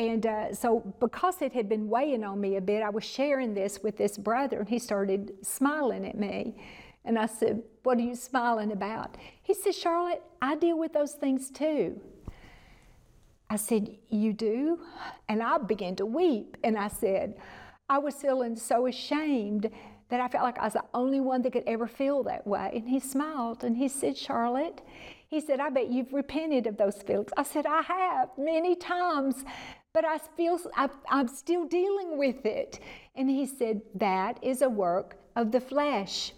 And 0.01 0.25
uh, 0.25 0.55
so, 0.55 0.81
because 0.99 1.43
it 1.43 1.53
had 1.53 1.69
been 1.69 1.87
weighing 1.87 2.25
on 2.25 2.41
me 2.41 2.57
a 2.57 2.61
bit, 2.63 2.83
I 2.83 2.89
was 2.89 3.05
sharing 3.05 3.53
this 3.53 3.81
with 3.83 3.99
this 3.99 4.17
brother, 4.17 4.61
and 4.61 4.67
he 4.67 4.79
started 4.79 5.33
smiling 5.43 6.07
at 6.07 6.17
me. 6.17 6.57
And 7.05 7.19
I 7.19 7.27
said, 7.27 7.63
What 7.83 7.99
are 7.99 8.01
you 8.01 8.15
smiling 8.15 8.73
about? 8.73 9.19
He 9.43 9.53
said, 9.53 9.75
Charlotte, 9.75 10.23
I 10.41 10.57
deal 10.57 10.79
with 10.79 10.95
those 10.95 11.13
things 11.13 11.51
too. 11.51 12.01
I 13.51 13.57
said, 13.57 13.95
You 14.09 14.33
do? 14.33 14.81
And 15.29 15.43
I 15.43 15.59
began 15.59 15.97
to 15.97 16.07
weep. 16.07 16.57
And 16.65 16.79
I 16.79 16.89
said, 16.89 17.35
I 17.91 17.99
was 17.99 18.15
feeling 18.15 18.57
so 18.57 18.87
ashamed 18.87 19.71
that 20.09 20.21
I 20.21 20.29
felt 20.29 20.45
like 20.45 20.59
I 20.59 20.65
was 20.65 20.73
the 20.73 20.85
only 20.95 21.21
one 21.21 21.43
that 21.43 21.53
could 21.53 21.65
ever 21.67 21.87
feel 21.87 22.23
that 22.23 22.47
way. 22.47 22.71
And 22.75 22.89
he 22.89 23.01
smiled 23.01 23.65
and 23.65 23.77
he 23.77 23.89
said, 23.89 24.17
Charlotte, 24.17 24.81
he 25.29 25.41
said, 25.41 25.61
I 25.61 25.69
bet 25.71 25.89
you've 25.91 26.13
repented 26.13 26.67
of 26.67 26.77
those 26.77 27.03
feelings. 27.03 27.31
I 27.37 27.45
said, 27.45 27.67
I 27.67 27.83
have 27.83 28.31
many 28.37 28.75
times 28.75 29.45
but 29.93 30.05
I 30.05 30.19
feel 30.37 30.59
I'm 31.11 31.29
still 31.29 31.67
dealing 31.67 32.19
with 32.19 32.47
it. 32.47 32.81
And 33.17 33.31
he 33.31 33.47
said, 33.47 33.83
That 33.95 34.39
is 34.43 34.63
a 34.63 34.69
work 34.71 35.17
of 35.37 35.53
the 35.53 35.61
flesh. 35.61 36.33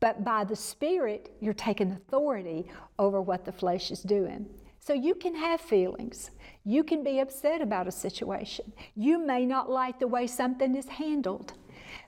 But 0.00 0.24
by 0.24 0.44
the 0.44 0.56
Spirit, 0.56 1.30
you're 1.40 1.54
taking 1.54 1.92
authority 1.92 2.70
over 2.98 3.22
what 3.22 3.44
the 3.44 3.52
flesh 3.52 3.90
is 3.90 4.02
doing. 4.02 4.46
So 4.80 4.92
you 4.94 5.14
can 5.14 5.34
have 5.34 5.60
feelings. 5.60 6.30
You 6.64 6.84
can 6.84 7.02
be 7.04 7.20
upset 7.20 7.60
about 7.62 7.88
a 7.88 7.92
situation. 7.92 8.72
You 8.96 9.18
may 9.18 9.46
not 9.46 9.70
like 9.70 9.98
the 9.98 10.08
way 10.08 10.26
something 10.26 10.76
is 10.76 10.88
handled. 10.88 11.54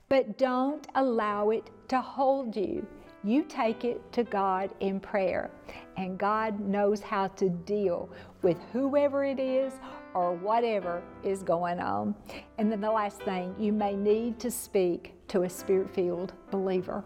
but 0.09 0.37
don't 0.37 0.87
allow 0.95 1.49
it 1.51 1.69
to 1.89 2.01
hold 2.01 2.55
you. 2.55 2.85
You 3.23 3.43
take 3.43 3.83
it 3.85 4.11
to 4.13 4.23
God 4.23 4.71
in 4.79 4.99
prayer, 4.99 5.51
and 5.97 6.17
God 6.17 6.59
knows 6.61 7.01
how 7.01 7.27
to 7.29 7.49
deal 7.49 8.09
with 8.41 8.57
whoever 8.71 9.25
it 9.25 9.39
is 9.39 9.73
or 10.13 10.33
whatever 10.33 11.01
is 11.23 11.43
going 11.43 11.79
on. 11.79 12.15
And 12.57 12.71
then 12.71 12.81
the 12.81 12.91
last 12.91 13.21
thing, 13.21 13.55
you 13.59 13.71
may 13.71 13.95
need 13.95 14.39
to 14.39 14.51
speak 14.51 15.13
to 15.29 15.43
a 15.43 15.49
spirit 15.49 15.93
filled 15.93 16.33
believer. 16.51 17.03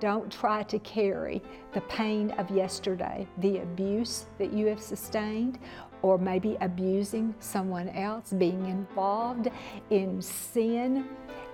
Don't 0.00 0.30
try 0.30 0.62
to 0.64 0.78
carry 0.80 1.42
the 1.72 1.80
pain 1.82 2.30
of 2.32 2.50
yesterday, 2.50 3.26
the 3.38 3.58
abuse 3.58 4.26
that 4.38 4.52
you 4.52 4.66
have 4.66 4.80
sustained, 4.80 5.58
or 6.02 6.18
maybe 6.18 6.56
abusing 6.60 7.34
someone 7.40 7.88
else, 7.88 8.32
being 8.32 8.66
involved 8.66 9.48
in 9.90 10.22
sin, 10.22 11.08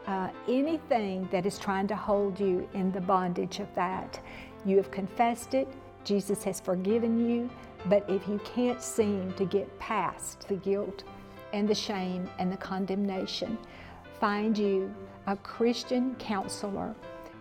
uh, 0.07 0.29
anything 0.47 1.27
that 1.33 1.47
is 1.47 1.59
trying 1.59 1.87
to 1.87 1.97
hold 1.97 2.39
you 2.39 2.69
in 2.75 2.93
the 2.93 3.01
bondage 3.01 3.61
of 3.61 3.75
that. 3.75 4.21
You 4.67 4.77
have 4.77 4.91
confessed 4.91 5.55
it, 5.55 5.69
Jesus 6.05 6.45
has 6.45 6.61
forgiven 6.61 7.27
you, 7.27 7.49
but 7.87 8.09
if 8.09 8.27
you 8.29 8.41
can't 8.45 8.83
seem 8.83 9.33
to 9.35 9.45
get 9.45 9.79
past 9.79 10.49
the 10.49 10.57
guilt 10.57 11.05
and 11.53 11.69
the 11.69 11.75
shame 11.75 12.29
and 12.39 12.53
the 12.53 12.57
condemnation, 12.57 13.59
find 14.21 14.57
you 14.57 14.95
a 15.27 15.37
Christian 15.37 16.15
counselor 16.17 16.95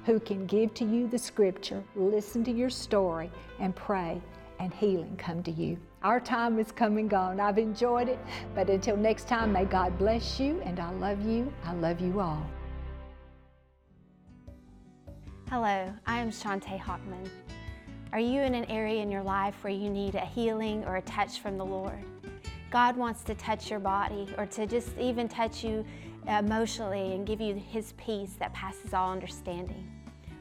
who 0.05 0.19
can 0.19 0.45
give 0.45 0.73
to 0.73 0.85
you 0.85 1.07
the 1.07 1.17
scripture, 1.17 1.83
listen 1.95 2.43
to 2.43 2.51
your 2.51 2.69
story, 2.69 3.31
and 3.59 3.75
pray, 3.75 4.21
and 4.59 4.73
healing 4.73 5.15
come 5.17 5.41
to 5.43 5.51
you. 5.51 5.77
Our 6.03 6.19
time 6.19 6.59
is 6.59 6.71
come 6.71 6.97
and 6.97 7.09
gone. 7.09 7.39
I've 7.39 7.57
enjoyed 7.57 8.09
it, 8.09 8.19
but 8.53 8.69
until 8.69 8.97
next 8.97 9.27
time, 9.27 9.53
may 9.53 9.65
God 9.65 9.97
bless 9.97 10.39
you, 10.39 10.61
and 10.65 10.79
I 10.79 10.91
love 10.91 11.25
you. 11.25 11.51
I 11.63 11.73
love 11.73 12.01
you 12.01 12.19
all. 12.19 12.45
Hello, 15.49 15.93
I 16.05 16.17
am 16.17 16.31
Shantae 16.31 16.79
Hockman. 16.79 17.29
Are 18.13 18.19
you 18.19 18.41
in 18.41 18.53
an 18.53 18.65
area 18.65 19.01
in 19.01 19.09
your 19.09 19.23
life 19.23 19.55
where 19.63 19.73
you 19.73 19.89
need 19.89 20.13
a 20.13 20.19
healing 20.19 20.83
or 20.83 20.97
a 20.97 21.01
touch 21.01 21.39
from 21.39 21.57
the 21.57 21.65
Lord? 21.65 21.97
God 22.69 22.95
wants 22.95 23.23
to 23.23 23.33
touch 23.33 23.71
your 23.71 23.79
body 23.79 24.27
or 24.37 24.45
to 24.45 24.67
just 24.67 24.95
even 24.99 25.27
touch 25.27 25.63
you 25.63 25.83
emotionally 26.27 27.15
and 27.15 27.25
give 27.25 27.41
you 27.41 27.55
His 27.55 27.93
peace 27.93 28.35
that 28.37 28.53
passes 28.53 28.93
all 28.93 29.11
understanding. 29.11 29.91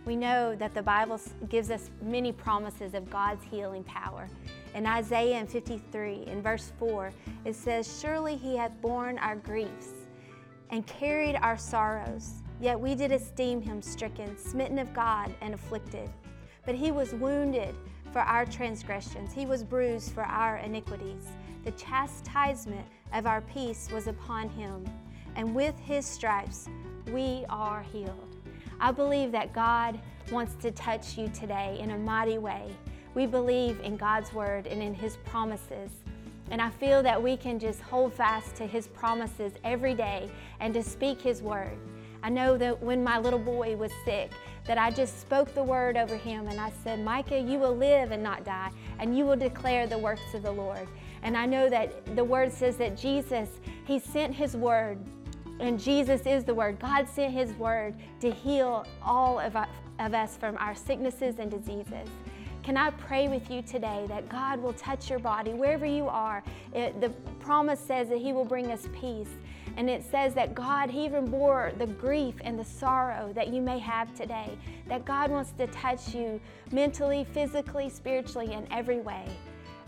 We 0.05 0.17
know 0.17 0.55
that 0.57 0.75
the 0.75 0.83
Bible 0.83 1.19
gives 1.49 1.71
us 1.71 1.89
many 2.03 2.31
promises 2.31 2.93
of 2.93 3.09
God's 3.09 3.43
healing 3.43 3.85
power. 3.85 4.29
In 4.75 4.85
Isaiah 4.85 5.47
53, 5.47 6.25
in 6.27 6.43
verse 6.43 6.73
4, 6.79 7.11
it 7.47 7.55
says, 7.55 7.99
Surely 8.03 8.37
He 8.37 8.55
hath 8.55 8.79
borne 8.83 9.17
our 9.17 9.37
griefs 9.37 9.93
and 10.69 10.87
carried 10.87 11.37
our 11.37 11.57
sorrows. 11.57 12.43
Yet 12.61 12.79
we 12.79 12.95
did 12.95 13.13
esteem 13.13 13.63
Him 13.63 13.81
stricken, 13.81 14.37
smitten 14.37 14.79
of 14.79 14.93
God, 14.93 15.35
and 15.41 15.55
afflicted. 15.55 16.11
But 16.65 16.75
he 16.75 16.93
was 16.93 17.13
wounded 17.15 17.75
for 18.13 18.21
our 18.21 18.45
transgressions, 18.45 19.33
he 19.33 19.47
was 19.47 19.65
bruised 19.65 20.13
for 20.13 20.25
our 20.25 20.59
iniquities. 20.59 21.29
The 21.65 21.71
chastisement 21.73 22.87
of 23.13 23.27
our 23.27 23.41
peace 23.41 23.89
was 23.93 24.07
upon 24.07 24.49
him, 24.49 24.85
and 25.37 25.55
with 25.55 25.79
his 25.79 26.05
stripes 26.05 26.69
we 27.11 27.45
are 27.49 27.83
healed. 27.83 28.37
I 28.81 28.91
believe 28.91 29.33
that 29.33 29.53
God 29.53 29.99
wants 30.31 30.55
to 30.57 30.71
touch 30.71 31.17
you 31.17 31.29
today 31.29 31.79
in 31.81 31.93
a 31.93 31.99
mighty 31.99 32.39
way. 32.39 32.75
We 33.15 33.27
believe 33.27 33.81
in 33.81 33.97
God's 33.97 34.33
word 34.33 34.67
and 34.67 34.83
in 34.83 34.95
his 34.95 35.17
promises. 35.19 35.91
And 36.51 36.61
I 36.61 36.71
feel 36.71 37.03
that 37.03 37.23
we 37.23 37.37
can 37.37 37.59
just 37.59 37.81
hold 37.81 38.13
fast 38.13 38.57
to 38.57 38.67
his 38.67 38.89
promises 38.89 39.53
every 39.65 39.95
day 39.95 40.31
and 40.61 40.75
to 40.75 40.83
speak 40.83 41.21
his 41.21 41.43
word. 41.43 41.79
I 42.23 42.29
know 42.29 42.57
that 42.57 42.83
when 42.83 43.03
my 43.03 43.19
little 43.19 43.39
boy 43.39 43.77
was 43.77 43.91
sick, 44.05 44.31
that 44.65 44.79
I 44.79 44.91
just 44.91 45.21
spoke 45.21 45.55
the 45.55 45.63
word 45.63 45.97
over 45.97 46.17
him 46.17 46.47
and 46.47 46.61
I 46.61 46.71
said, 46.85 47.01
Micah, 47.01 47.39
you 47.41 47.59
will 47.59 47.77
live 47.77 48.13
and 48.13 48.23
not 48.23 48.45
die, 48.45 48.71
and 48.99 49.17
you 49.17 49.25
will 49.25 49.37
declare 49.37 49.87
the 49.87 49.99
works 49.99 50.35
of 50.35 50.43
the 50.43 50.53
Lord. 50.53 50.87
And 51.23 51.37
I 51.37 51.47
know 51.47 51.69
that 51.69 52.17
the 52.17 52.25
word 52.25 52.53
says 52.53 52.77
that 52.77 52.97
Jesus, 52.97 53.49
he 53.87 53.99
sent 53.99 54.35
his 54.35 54.57
word, 54.57 54.99
and 55.61 55.81
Jesus 55.81 56.27
is 56.27 56.45
the 56.45 56.55
word. 56.55 56.79
God 56.79 57.09
sent 57.09 57.33
his 57.33 57.53
word 57.55 57.95
to 58.21 58.31
heal 58.31 58.87
all 59.03 59.39
of, 59.41 59.57
of 59.99 60.15
us 60.15 60.37
from 60.37 60.57
our 60.59 60.75
sicknesses 60.75 61.37
and 61.39 61.51
diseases. 61.51 62.09
Can 62.63 62.77
I 62.77 62.91
pray 62.91 63.27
with 63.27 63.51
you 63.51 63.63
today 63.63 64.05
that 64.09 64.29
God 64.29 64.61
will 64.61 64.73
touch 64.75 65.11
your 65.11 65.19
body 65.19 65.53
wherever 65.53 65.85
you 65.85 66.07
are? 66.07 66.45
It, 66.73 67.01
the 67.01 67.09
promise 67.41 67.81
says 67.81 68.09
that 68.09 68.19
He 68.19 68.33
will 68.33 68.45
bring 68.45 68.71
us 68.71 68.89
peace. 68.93 69.31
And 69.77 69.89
it 69.89 70.05
says 70.11 70.35
that 70.35 70.55
God, 70.55 70.91
He 70.91 71.05
even 71.05 71.27
bore 71.27 71.73
the 71.79 71.87
grief 71.87 72.35
and 72.43 72.59
the 72.59 72.65
sorrow 72.65 73.33
that 73.35 73.49
you 73.49 73.63
may 73.63 73.79
have 73.79 74.15
today. 74.15 74.57
That 74.89 75.05
God 75.05 75.31
wants 75.31 75.53
to 75.53 75.67
touch 75.69 76.15
you 76.15 76.41
mentally, 76.71 77.25
physically, 77.33 77.89
spiritually, 77.89 78.53
in 78.53 78.67
every 78.71 79.01
way. 79.01 79.25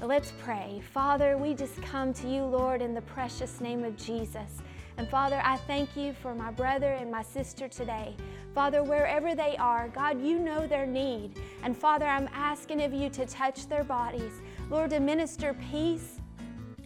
Let's 0.02 0.32
pray. 0.42 0.82
Father, 0.92 1.38
we 1.38 1.54
just 1.54 1.80
come 1.82 2.12
to 2.14 2.28
you, 2.28 2.44
Lord, 2.44 2.82
in 2.82 2.94
the 2.94 3.02
precious 3.02 3.60
name 3.60 3.84
of 3.84 3.96
Jesus. 3.96 4.60
And 4.96 5.08
Father, 5.08 5.40
I 5.42 5.56
thank 5.56 5.96
you 5.96 6.12
for 6.12 6.34
my 6.34 6.50
brother 6.50 6.92
and 6.92 7.10
my 7.10 7.22
sister 7.22 7.68
today. 7.68 8.16
Father, 8.54 8.82
wherever 8.82 9.34
they 9.34 9.56
are, 9.56 9.88
God, 9.88 10.20
you 10.20 10.38
know 10.38 10.66
their 10.66 10.86
need. 10.86 11.32
And 11.62 11.76
Father, 11.76 12.06
I'm 12.06 12.28
asking 12.32 12.82
of 12.82 12.92
you 12.92 13.10
to 13.10 13.26
touch 13.26 13.66
their 13.66 13.82
bodies. 13.82 14.32
Lord, 14.70 14.90
to 14.90 15.00
minister 15.00 15.56
peace 15.70 16.13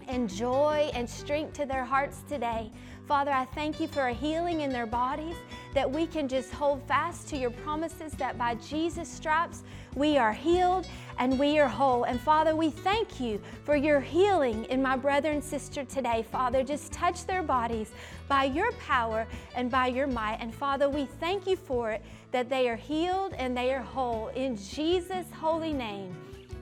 and 0.08 0.28
joy 0.28 0.90
and 0.94 1.08
strength 1.08 1.52
to 1.54 1.66
their 1.66 1.84
hearts 1.84 2.22
today. 2.28 2.70
Father, 3.06 3.30
I 3.30 3.46
thank 3.46 3.80
you 3.80 3.88
for 3.88 4.08
a 4.08 4.12
healing 4.12 4.60
in 4.60 4.70
their 4.70 4.86
bodies, 4.86 5.36
that 5.72 5.90
we 5.90 6.06
can 6.06 6.28
just 6.28 6.52
hold 6.52 6.82
fast 6.82 7.26
to 7.28 7.38
your 7.38 7.50
promises 7.50 8.12
that 8.12 8.36
by 8.36 8.54
Jesus' 8.56 9.08
stripes 9.08 9.62
we 9.94 10.18
are 10.18 10.32
healed 10.32 10.86
and 11.18 11.38
we 11.38 11.58
are 11.58 11.68
whole. 11.68 12.04
And 12.04 12.20
Father, 12.20 12.54
we 12.54 12.68
thank 12.68 13.18
you 13.18 13.40
for 13.64 13.76
your 13.76 14.00
healing 14.00 14.64
in 14.66 14.82
my 14.82 14.94
brother 14.94 15.30
and 15.30 15.42
sister 15.42 15.84
today. 15.84 16.24
Father, 16.30 16.62
just 16.62 16.92
touch 16.92 17.24
their 17.24 17.42
bodies 17.42 17.92
by 18.28 18.44
your 18.44 18.72
power 18.72 19.26
and 19.54 19.70
by 19.70 19.86
your 19.86 20.06
might. 20.06 20.36
And 20.40 20.54
Father, 20.54 20.90
we 20.90 21.06
thank 21.06 21.46
you 21.46 21.56
for 21.56 21.90
it, 21.92 22.02
that 22.30 22.50
they 22.50 22.68
are 22.68 22.76
healed 22.76 23.32
and 23.34 23.56
they 23.56 23.72
are 23.72 23.82
whole. 23.82 24.28
In 24.28 24.56
Jesus' 24.56 25.26
holy 25.32 25.72
name, 25.72 26.14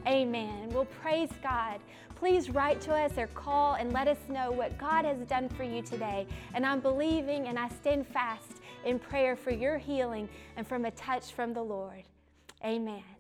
amen. 0.07 0.71
Well, 0.71 0.87
praise 1.03 1.31
God 1.43 1.81
please 2.17 2.51
write 2.51 2.81
to 2.83 2.93
us 2.93 3.17
or 3.17 3.27
call 3.29 3.75
and 3.75 3.93
let 3.93 4.09
us 4.09 4.19
know 4.29 4.51
what 4.51 4.77
God 4.79 5.05
has 5.05 5.19
done 5.29 5.49
for 5.49 5.63
you 5.63 5.83
today. 5.83 6.27
And 6.55 6.67
I'm 6.67 6.81
believing 6.81 7.47
and 7.47 7.59
I 7.59 7.69
stand 7.69 8.07
fast 8.07 8.61
in 8.85 8.99
prayer 8.99 9.37
for 9.37 9.51
your 9.51 9.79
healing 9.79 10.29
and 10.57 10.67
from 10.67 10.85
a 10.85 10.91
touch 10.93 11.33
from 11.33 11.53
the 11.53 11.63
Lord. 11.63 12.03
Amen. 12.65 13.16